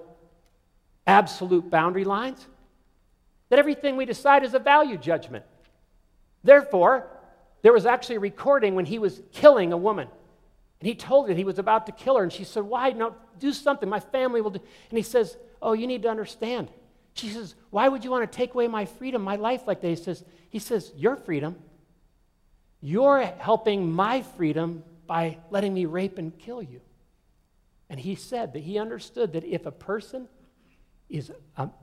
[1.07, 2.45] absolute boundary lines,
[3.49, 5.43] that everything we decide is a value judgment.
[6.43, 7.07] Therefore,
[7.61, 10.07] there was actually a recording when he was killing a woman.
[10.79, 12.23] And he told her he was about to kill her.
[12.23, 12.89] And she said, Why?
[12.91, 13.87] No, do something.
[13.87, 14.61] My family will do.
[14.89, 16.69] And he says, Oh, you need to understand.
[17.13, 19.87] She says, Why would you want to take away my freedom, my life like that?
[19.87, 21.55] He says, he says, Your freedom.
[22.81, 26.81] You're helping my freedom by letting me rape and kill you.
[27.91, 30.27] And he said that he understood that if a person
[31.09, 31.73] is um,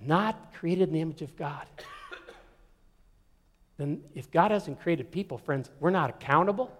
[0.00, 1.66] not created in the image of God,
[3.80, 6.70] then if God hasn't created people, friends, we're not accountable.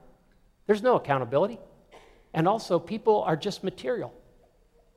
[0.66, 1.58] There's no accountability.
[2.34, 4.12] And also, people are just material.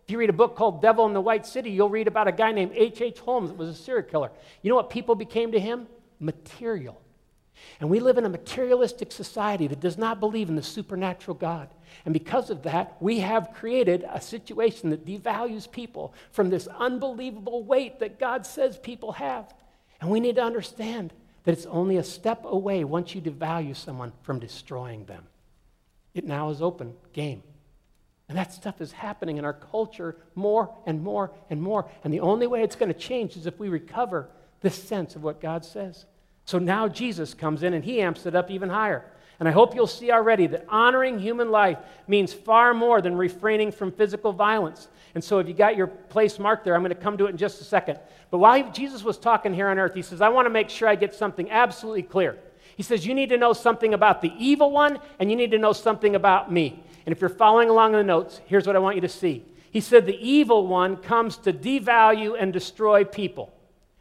[0.04, 2.34] If you read a book called Devil in the White City, you'll read about a
[2.34, 3.02] guy named H.H.
[3.02, 3.20] H.
[3.20, 4.32] Holmes that was a serial killer.
[4.62, 5.88] You know what people became to him?
[6.20, 7.00] Material.
[7.80, 11.70] And we live in a materialistic society that does not believe in the supernatural God.
[12.04, 17.63] And because of that, we have created a situation that devalues people from this unbelievable
[17.63, 19.54] weight that God says people have.
[20.02, 21.13] And we need to understand
[21.44, 25.28] that it's only a step away once you devalue someone from destroying them.
[26.14, 27.44] It now is open game.
[28.30, 31.90] And that stuff is happening in our culture more and more and more.
[32.04, 34.30] And the only way it's going to change is if we recover
[34.62, 36.06] this sense of what God says.
[36.46, 39.06] So now Jesus comes in and he amps it up even higher.
[39.39, 43.72] And I hope you'll see already that honoring human life means far more than refraining
[43.72, 44.88] from physical violence.
[45.15, 47.30] And so if you got your place marked there, I'm going to come to it
[47.30, 48.00] in just a second.
[48.32, 50.88] But while Jesus was talking here on earth, he says, I want to make sure
[50.88, 52.38] I get something absolutely clear.
[52.76, 55.60] He says, You need to know something about the evil one, and you need to
[55.60, 56.84] know something about me.
[57.05, 59.45] And if you're following along in the notes, here's what I want you to see.
[59.72, 63.53] He said, The evil one comes to devalue and destroy people.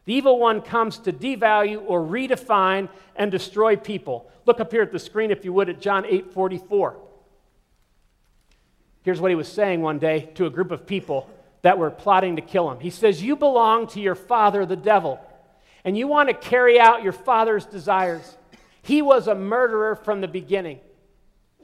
[0.05, 4.31] The evil one comes to devalue or redefine and destroy people.
[4.47, 6.97] Look up here at the screen, if you would, at John 8 44.
[9.03, 11.29] Here's what he was saying one day to a group of people
[11.63, 12.81] that were plotting to kill him.
[12.81, 15.21] He says, You belong to your father, the devil,
[15.85, 18.37] and you want to carry out your father's desires.
[18.83, 20.81] He was a murderer from the beginning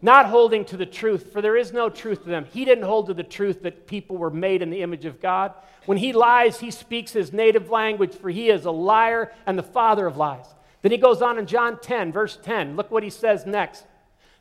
[0.01, 2.47] not holding to the truth, for there is no truth to them.
[2.53, 5.53] He didn't hold to the truth that people were made in the image of God.
[5.87, 9.63] When he lies, he speaks his native language, for he is a liar and the
[9.63, 10.47] father of lies.
[10.83, 12.77] Then he goes on in John 10, verse 10.
[12.77, 13.85] Look what he says next.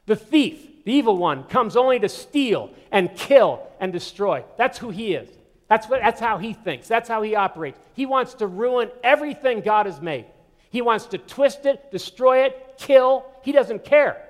[0.06, 4.44] The thief, The evil one comes only to steal and kill and destroy.
[4.58, 5.30] That's who he is.
[5.68, 6.88] That's, what, that's how he thinks.
[6.88, 7.78] That's how he operates.
[7.94, 10.26] He wants to ruin everything God has made.
[10.70, 13.26] He wants to twist it, destroy it, kill.
[13.44, 14.24] He doesn't care.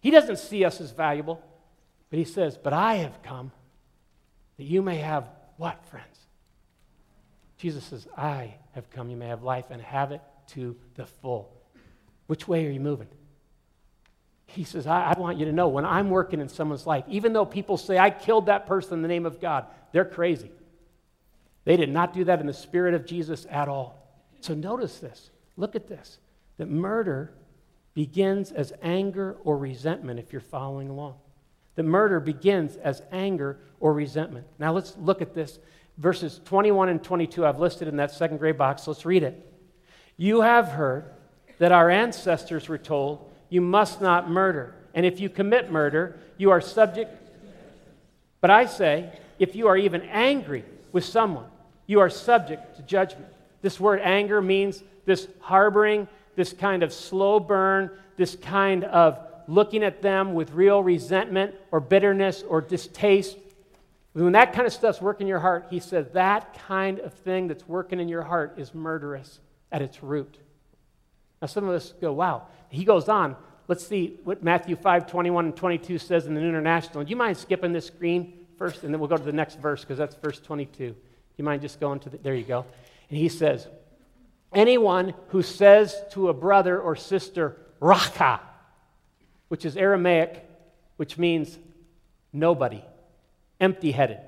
[0.00, 1.42] He doesn't see us as valuable.
[2.08, 3.52] But he says, But I have come
[4.56, 6.06] that you may have what, friends?
[7.58, 10.22] Jesus says, I have come you may have life and have it
[10.52, 11.56] to the full.
[12.26, 13.08] Which way are you moving?
[14.46, 17.32] He says, I, I, want you to know when I'm working in someone's life, even
[17.32, 20.50] though people say I killed that person in the name of God, they're crazy.
[21.64, 23.96] They did not do that in the spirit of Jesus at all.
[24.40, 25.30] So notice this.
[25.56, 26.18] Look at this.
[26.56, 27.32] That murder
[27.94, 31.14] begins as anger or resentment if you're following along.
[31.76, 34.46] The murder begins as anger or resentment.
[34.58, 35.58] Now let's look at this.
[35.98, 38.86] Verses 21 and 22 I've listed in that second gray box.
[38.86, 39.49] Let's read it.
[40.20, 41.06] You have heard
[41.60, 44.74] that our ancestors were told you must not murder.
[44.92, 47.10] And if you commit murder, you are subject.
[48.42, 50.62] But I say, if you are even angry
[50.92, 51.46] with someone,
[51.86, 53.32] you are subject to judgment.
[53.62, 56.06] This word anger means this harboring,
[56.36, 59.18] this kind of slow burn, this kind of
[59.48, 63.38] looking at them with real resentment or bitterness or distaste.
[64.12, 67.48] When that kind of stuff's working in your heart, he says that kind of thing
[67.48, 69.40] that's working in your heart is murderous
[69.72, 70.38] at its root.
[71.40, 72.46] Now, some of us go, wow.
[72.68, 73.36] He goes on.
[73.68, 77.04] Let's see what Matthew 5 21 and 22 says in the New International.
[77.04, 78.82] Do you mind skipping this screen first?
[78.82, 80.88] And then we'll go to the next verse because that's verse 22.
[80.90, 80.96] Do
[81.36, 82.66] you mind just going to the, there you go.
[83.08, 83.68] And he says,
[84.52, 88.40] Anyone who says to a brother or sister, Raca,
[89.48, 90.44] which is Aramaic,
[90.96, 91.58] which means
[92.32, 92.84] nobody,
[93.60, 94.18] empty headed,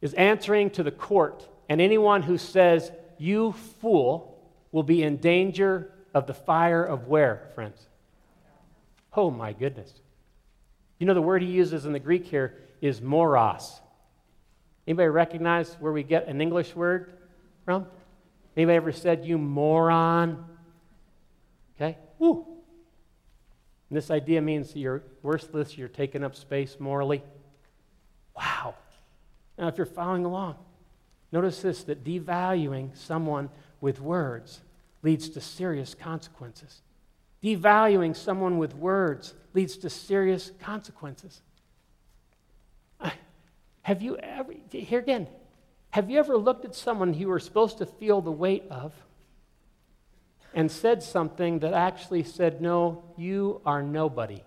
[0.00, 1.48] is answering to the court.
[1.68, 4.38] And anyone who says, You fool,
[4.72, 7.86] will be in danger of the fire of where, friends?
[9.14, 9.92] Oh my goodness.
[10.98, 13.80] You know, the word he uses in the Greek here is moros.
[14.86, 17.12] Anybody recognize where we get an English word
[17.64, 17.86] from?
[18.56, 20.44] Anybody ever said, you moron?
[21.76, 21.98] Okay?
[22.18, 22.46] Woo.
[23.90, 27.22] And this idea means you're worthless, you're taking up space morally.
[28.36, 28.74] Wow.
[29.58, 30.56] Now, if you're following along,
[31.36, 34.60] notice this that devaluing someone with words
[35.02, 36.80] leads to serious consequences.
[37.42, 41.42] Devaluing someone with words leads to serious consequences.
[43.82, 45.28] Have you ever, here again,
[45.90, 48.92] have you ever looked at someone you were supposed to feel the weight of
[50.54, 54.42] and said something that actually said, No, you are nobody?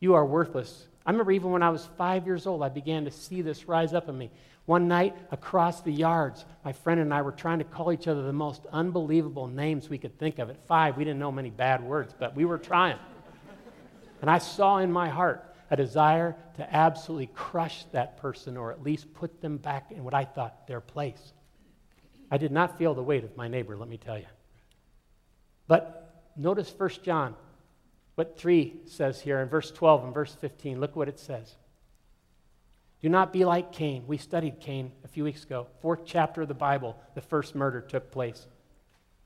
[0.00, 0.88] You are worthless.
[1.06, 3.94] I remember even when I was five years old, I began to see this rise
[3.94, 4.30] up in me.
[4.66, 8.22] One night across the yards, my friend and I were trying to call each other
[8.22, 10.48] the most unbelievable names we could think of.
[10.48, 12.98] At five, we didn't know many bad words, but we were trying.
[14.22, 18.82] And I saw in my heart a desire to absolutely crush that person or at
[18.82, 21.32] least put them back in what I thought their place.
[22.30, 24.26] I did not feel the weight of my neighbor, let me tell you.
[25.66, 27.34] But notice 1 John,
[28.14, 30.80] what 3 says here in verse 12 and verse 15.
[30.80, 31.56] Look what it says.
[33.04, 34.04] Do not be like Cain.
[34.06, 35.66] We studied Cain a few weeks ago.
[35.82, 38.46] Fourth chapter of the Bible, the first murder took place.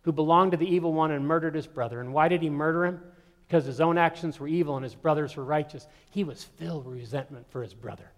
[0.02, 2.00] Who belonged to the evil one and murdered his brother.
[2.00, 3.00] And why did he murder him?
[3.46, 5.86] Because his own actions were evil and his brothers were righteous.
[6.10, 8.10] He was filled with resentment for his brother.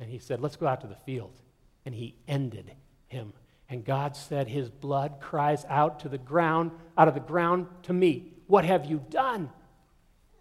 [0.00, 1.40] And he said, Let's go out to the field.
[1.84, 2.72] And he ended
[3.06, 3.32] him.
[3.68, 7.92] And God said, His blood cries out to the ground, out of the ground to
[7.92, 8.32] me.
[8.48, 9.50] What have you done?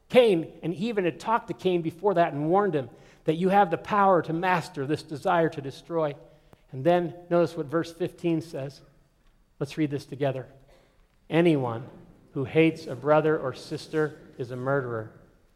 [0.10, 2.90] Cain, and he even had talked to Cain before that and warned him
[3.26, 6.16] that you have the power to master this desire to destroy.
[6.72, 8.82] And then notice what verse 15 says.
[9.60, 10.48] Let's read this together.
[11.30, 11.86] Anyone
[12.34, 15.12] who hates a brother or sister is a murderer,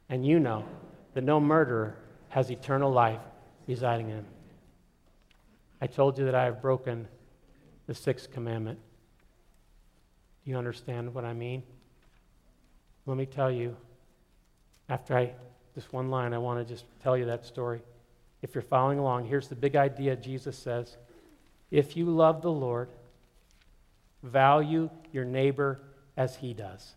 [0.07, 0.65] and you know
[1.13, 1.95] that no murderer
[2.29, 3.19] has eternal life
[3.67, 4.25] residing in him.
[5.81, 7.07] I told you that I have broken
[7.87, 8.79] the sixth commandment.
[10.43, 11.63] Do you understand what I mean?
[13.05, 13.75] Let me tell you,
[14.87, 15.31] after I
[15.75, 17.81] just one line, I want to just tell you that story.
[18.41, 20.97] If you're following along, here's the big idea Jesus says
[21.71, 22.89] If you love the Lord,
[24.23, 25.79] value your neighbor
[26.17, 26.95] as he does.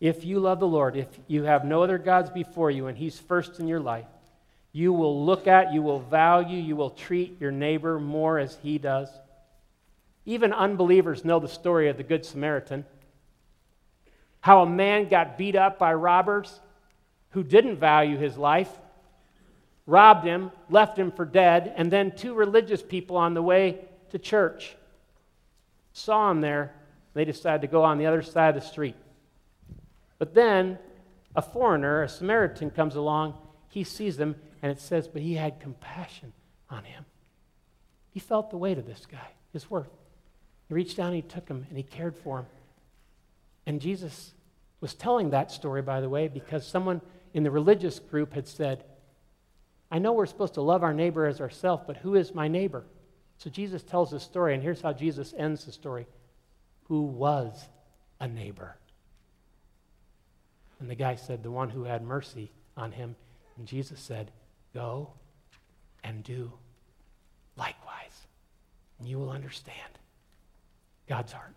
[0.00, 3.18] If you love the Lord, if you have no other gods before you and he's
[3.18, 4.06] first in your life,
[4.72, 8.76] you will look at, you will value, you will treat your neighbor more as he
[8.76, 9.08] does.
[10.26, 12.84] Even unbelievers know the story of the Good Samaritan.
[14.40, 16.60] How a man got beat up by robbers
[17.34, 18.70] who didn't value his life,
[19.86, 23.80] robbed him, left him for dead, and then two religious people on the way
[24.10, 24.76] to church
[25.92, 26.72] saw him there.
[27.12, 28.94] They decided to go on the other side of the street.
[30.18, 30.78] But then
[31.34, 33.34] a foreigner, a Samaritan, comes along.
[33.68, 36.32] He sees them, and it says, but he had compassion
[36.70, 37.04] on him.
[38.10, 39.90] He felt the weight of this guy, his worth.
[40.68, 42.46] He reached down, he took him, and he cared for him.
[43.66, 44.34] And Jesus
[44.80, 47.00] was telling that story, by the way, because someone
[47.34, 48.84] in the religious group had said,
[49.90, 52.84] I know we're supposed to love our neighbor as ourselves, but who is my neighbor?
[53.38, 56.06] So Jesus tells this story, and here's how Jesus ends the story
[56.84, 57.68] Who was
[58.20, 58.76] a neighbor?
[60.80, 63.16] And the guy said, The one who had mercy on him.
[63.56, 64.30] And Jesus said,
[64.72, 65.10] Go
[66.02, 66.52] and do
[67.56, 68.26] likewise.
[68.98, 69.98] And you will understand
[71.08, 71.54] God's heart.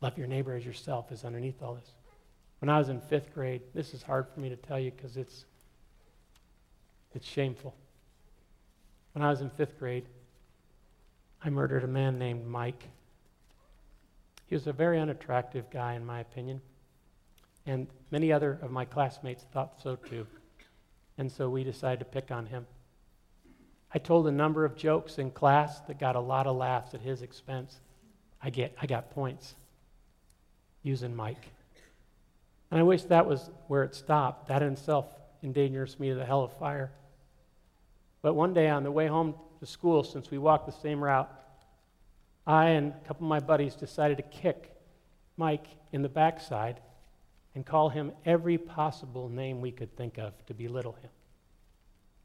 [0.00, 1.92] Love your neighbor as yourself is underneath all this.
[2.60, 5.16] When I was in fifth grade, this is hard for me to tell you because
[5.16, 5.44] it's,
[7.14, 7.74] it's shameful.
[9.12, 10.06] When I was in fifth grade,
[11.42, 12.88] I murdered a man named Mike.
[14.46, 16.60] He was a very unattractive guy, in my opinion.
[17.66, 20.26] And many other of my classmates thought so too.
[21.16, 22.66] And so we decided to pick on him.
[23.92, 27.00] I told a number of jokes in class that got a lot of laughs at
[27.00, 27.78] his expense.
[28.42, 29.54] I, get, I got points
[30.82, 31.48] using Mike.
[32.70, 34.48] And I wish that was where it stopped.
[34.48, 35.06] That in itself
[35.42, 36.92] endangers me to the hell of fire.
[38.22, 41.30] But one day on the way home to school, since we walked the same route,
[42.46, 44.74] I and a couple of my buddies decided to kick
[45.36, 46.80] Mike in the backside
[47.54, 51.10] and call him every possible name we could think of to belittle him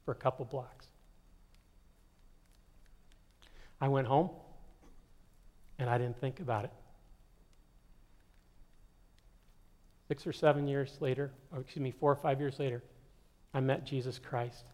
[0.06, 0.88] for a couple blocks.
[3.80, 4.30] I went home
[5.80, 6.72] and I didn't think about it.
[10.08, 12.84] Six or seven years later, or excuse me, four or five years later,
[13.54, 14.66] I met Jesus Christ.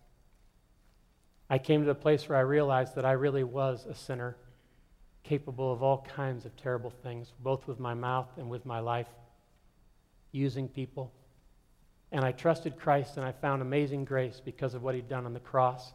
[1.50, 4.36] I came to the place where I realized that I really was a sinner,
[5.24, 9.08] capable of all kinds of terrible things, both with my mouth and with my life,
[10.32, 11.12] using people.
[12.12, 15.34] And I trusted Christ and I found amazing grace because of what he'd done on
[15.34, 15.92] the cross.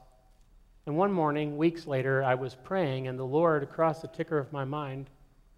[0.86, 4.52] And one morning, weeks later, I was praying, and the Lord, across the ticker of
[4.52, 5.08] my mind,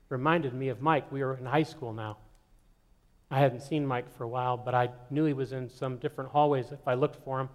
[0.08, 1.10] reminded me of Mike.
[1.10, 2.18] We were in high school now.
[3.30, 6.30] I hadn't seen Mike for a while, but I knew he was in some different
[6.30, 7.48] hallways if I looked for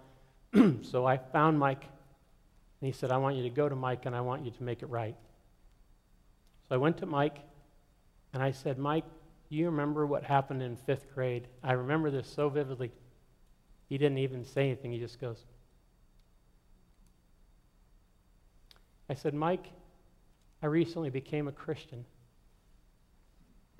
[0.52, 0.82] him.
[0.84, 1.84] so I found Mike,
[2.80, 4.62] and he said, I want you to go to Mike, and I want you to
[4.62, 5.16] make it right.
[6.68, 7.38] So I went to Mike,
[8.34, 9.04] and I said, Mike,
[9.48, 11.48] you remember what happened in fifth grade?
[11.62, 12.92] I remember this so vividly.
[13.88, 15.44] He didn't even say anything, he just goes,
[19.08, 19.66] I said, Mike,
[20.62, 22.06] I recently became a Christian.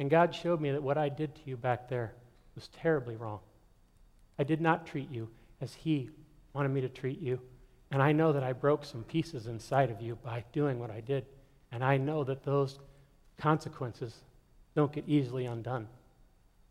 [0.03, 2.13] And God showed me that what I did to you back there
[2.57, 3.39] was terribly wrong.
[4.37, 5.29] I did not treat you
[5.61, 6.11] as He
[6.53, 7.39] wanted me to treat you.
[7.93, 11.03] And I know that I broke some pieces inside of you by doing what I
[11.03, 11.25] did.
[11.71, 12.81] And I know that those
[13.39, 14.17] consequences
[14.75, 15.87] don't get easily undone.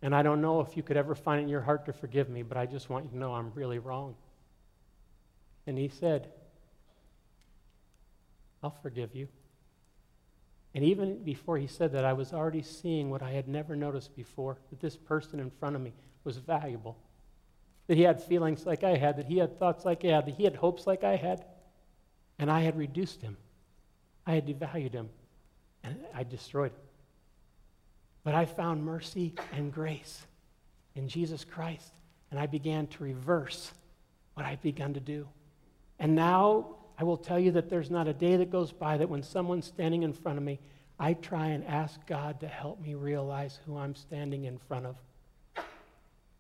[0.01, 2.27] And I don't know if you could ever find it in your heart to forgive
[2.27, 4.13] me, but I just want you to know I'm really wrong.
[5.67, 6.27] And he said,
[8.61, 9.29] I'll forgive you.
[10.73, 14.15] And even before he said that, I was already seeing what I had never noticed
[14.15, 15.93] before that this person in front of me
[16.23, 16.97] was valuable.
[17.87, 20.35] That he had feelings like I had, that he had thoughts like I had, that
[20.35, 21.43] he had hopes like I had.
[22.39, 23.37] And I had reduced him,
[24.25, 25.09] I had devalued him,
[25.83, 26.79] and I destroyed him.
[28.23, 30.25] But I found mercy and grace
[30.95, 31.91] in Jesus Christ,
[32.29, 33.71] and I began to reverse
[34.35, 35.27] what I'd begun to do.
[35.99, 39.09] And now I will tell you that there's not a day that goes by that
[39.09, 40.59] when someone's standing in front of me,
[40.99, 44.95] I try and ask God to help me realize who I'm standing in front of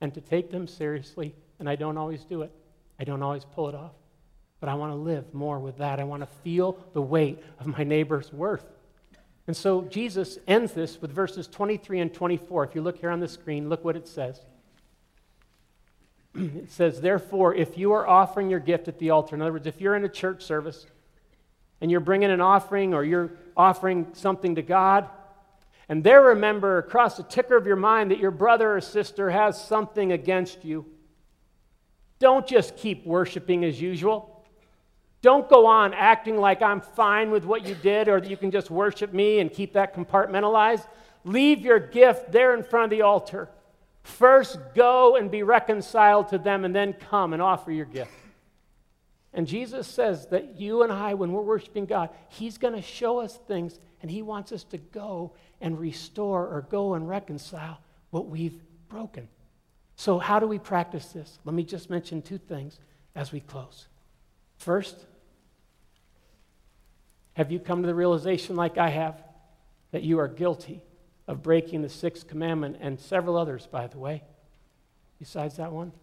[0.01, 1.33] and to take them seriously.
[1.59, 2.51] And I don't always do it,
[2.99, 3.93] I don't always pull it off.
[4.59, 5.99] But I want to live more with that.
[5.99, 8.65] I want to feel the weight of my neighbor's worth.
[9.47, 12.65] And so Jesus ends this with verses 23 and 24.
[12.65, 14.41] If you look here on the screen, look what it says.
[16.35, 19.67] it says, Therefore, if you are offering your gift at the altar, in other words,
[19.67, 20.85] if you're in a church service
[21.79, 25.09] and you're bringing an offering or you're offering something to God,
[25.89, 29.61] and there remember across the ticker of your mind that your brother or sister has
[29.61, 30.85] something against you,
[32.19, 34.45] don't just keep worshiping as usual.
[35.21, 38.51] Don't go on acting like I'm fine with what you did or that you can
[38.51, 40.87] just worship me and keep that compartmentalized.
[41.23, 43.49] Leave your gift there in front of the altar
[44.03, 48.11] First, go and be reconciled to them, and then come and offer your gift.
[49.33, 53.19] And Jesus says that you and I, when we're worshiping God, He's going to show
[53.19, 57.79] us things, and He wants us to go and restore or go and reconcile
[58.09, 59.27] what we've broken.
[59.95, 61.39] So, how do we practice this?
[61.45, 62.79] Let me just mention two things
[63.15, 63.87] as we close.
[64.57, 65.05] First,
[67.33, 69.23] have you come to the realization, like I have,
[69.91, 70.81] that you are guilty
[71.31, 74.21] of breaking the sixth commandment and several others, by the way.
[75.17, 75.93] besides that one?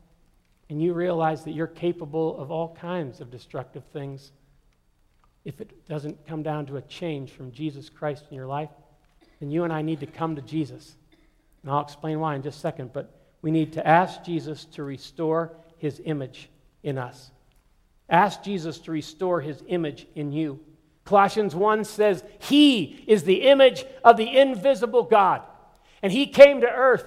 [0.71, 4.33] And you realize that you're capable of all kinds of destructive things
[5.45, 8.71] if it doesn't come down to a change from Jesus Christ in your life,
[9.41, 10.97] then you and I need to come to Jesus.
[11.63, 14.83] And I'll explain why in just a second, but we need to ask Jesus to
[14.83, 16.49] restore his image
[16.83, 17.31] in us.
[18.09, 20.61] Ask Jesus to restore his image in you.
[21.09, 25.41] Colossians 1 says, He is the image of the invisible God.
[26.03, 27.07] And He came to earth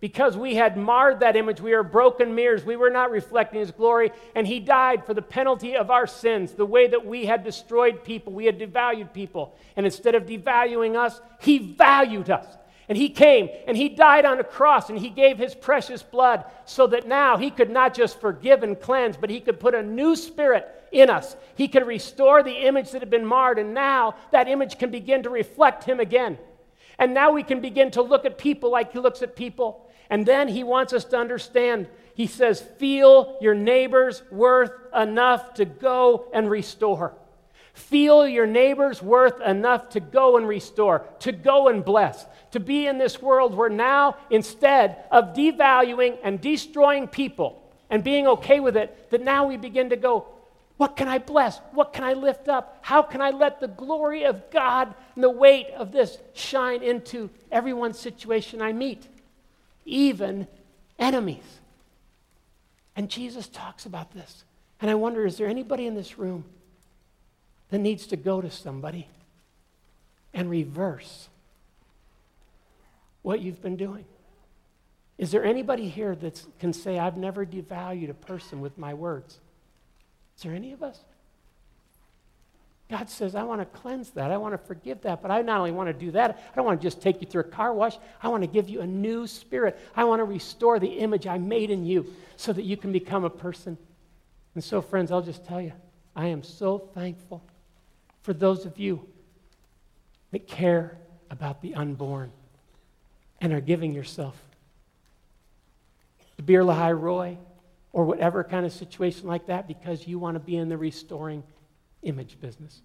[0.00, 1.58] because we had marred that image.
[1.58, 2.62] We were broken mirrors.
[2.62, 4.12] We were not reflecting His glory.
[4.34, 8.04] And He died for the penalty of our sins, the way that we had destroyed
[8.04, 8.34] people.
[8.34, 9.56] We had devalued people.
[9.76, 12.46] And instead of devaluing us, He valued us.
[12.90, 16.46] And he came and he died on a cross and he gave his precious blood
[16.64, 19.82] so that now he could not just forgive and cleanse, but he could put a
[19.82, 21.36] new spirit in us.
[21.54, 25.22] He can restore the image that had been marred, and now that image can begin
[25.24, 26.38] to reflect him again.
[26.98, 29.88] And now we can begin to look at people like he looks at people.
[30.10, 31.88] And then he wants us to understand.
[32.14, 37.14] He says, Feel your neighbor's worth enough to go and restore.
[37.74, 42.88] Feel your neighbor's worth enough to go and restore, to go and bless, to be
[42.88, 48.76] in this world where now, instead of devaluing and destroying people and being okay with
[48.76, 50.26] it, that now we begin to go,
[50.78, 51.58] what can I bless?
[51.72, 52.78] What can I lift up?
[52.82, 57.30] How can I let the glory of God and the weight of this shine into
[57.50, 59.06] everyone's situation I meet,
[59.84, 60.46] even
[60.96, 61.58] enemies?
[62.94, 64.44] And Jesus talks about this.
[64.80, 66.44] And I wonder is there anybody in this room
[67.70, 69.08] that needs to go to somebody
[70.32, 71.28] and reverse
[73.22, 74.04] what you've been doing?
[75.18, 79.40] Is there anybody here that can say, I've never devalued a person with my words?
[80.38, 81.00] Is there any of us?
[82.88, 84.30] God says, I want to cleanse that.
[84.30, 85.20] I want to forgive that.
[85.20, 87.26] But I not only want to do that, I don't want to just take you
[87.26, 87.98] through a car wash.
[88.22, 89.78] I want to give you a new spirit.
[89.96, 93.24] I want to restore the image I made in you so that you can become
[93.24, 93.76] a person.
[94.54, 95.72] And so, friends, I'll just tell you,
[96.16, 97.42] I am so thankful
[98.22, 99.06] for those of you
[100.30, 100.96] that care
[101.30, 102.30] about the unborn
[103.40, 104.40] and are giving yourself
[106.44, 107.36] Beer Lahai Roi
[107.92, 111.42] or whatever kind of situation like that because you want to be in the restoring
[112.02, 112.82] image business.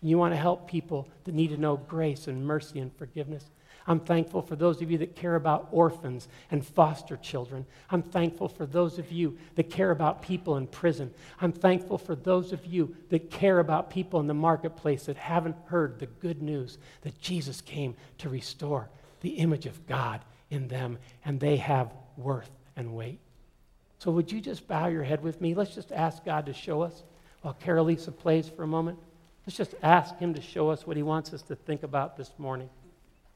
[0.00, 3.44] You want to help people that need to know grace and mercy and forgiveness.
[3.86, 7.66] I'm thankful for those of you that care about orphans and foster children.
[7.90, 11.12] I'm thankful for those of you that care about people in prison.
[11.40, 15.56] I'm thankful for those of you that care about people in the marketplace that haven't
[15.66, 18.88] heard the good news that Jesus came to restore
[19.20, 20.20] the image of God
[20.50, 23.18] in them and they have worth and weight.
[24.02, 25.54] So, would you just bow your head with me?
[25.54, 27.04] Let's just ask God to show us
[27.42, 28.98] while Carol Lisa plays for a moment.
[29.46, 32.32] Let's just ask Him to show us what He wants us to think about this
[32.36, 32.68] morning.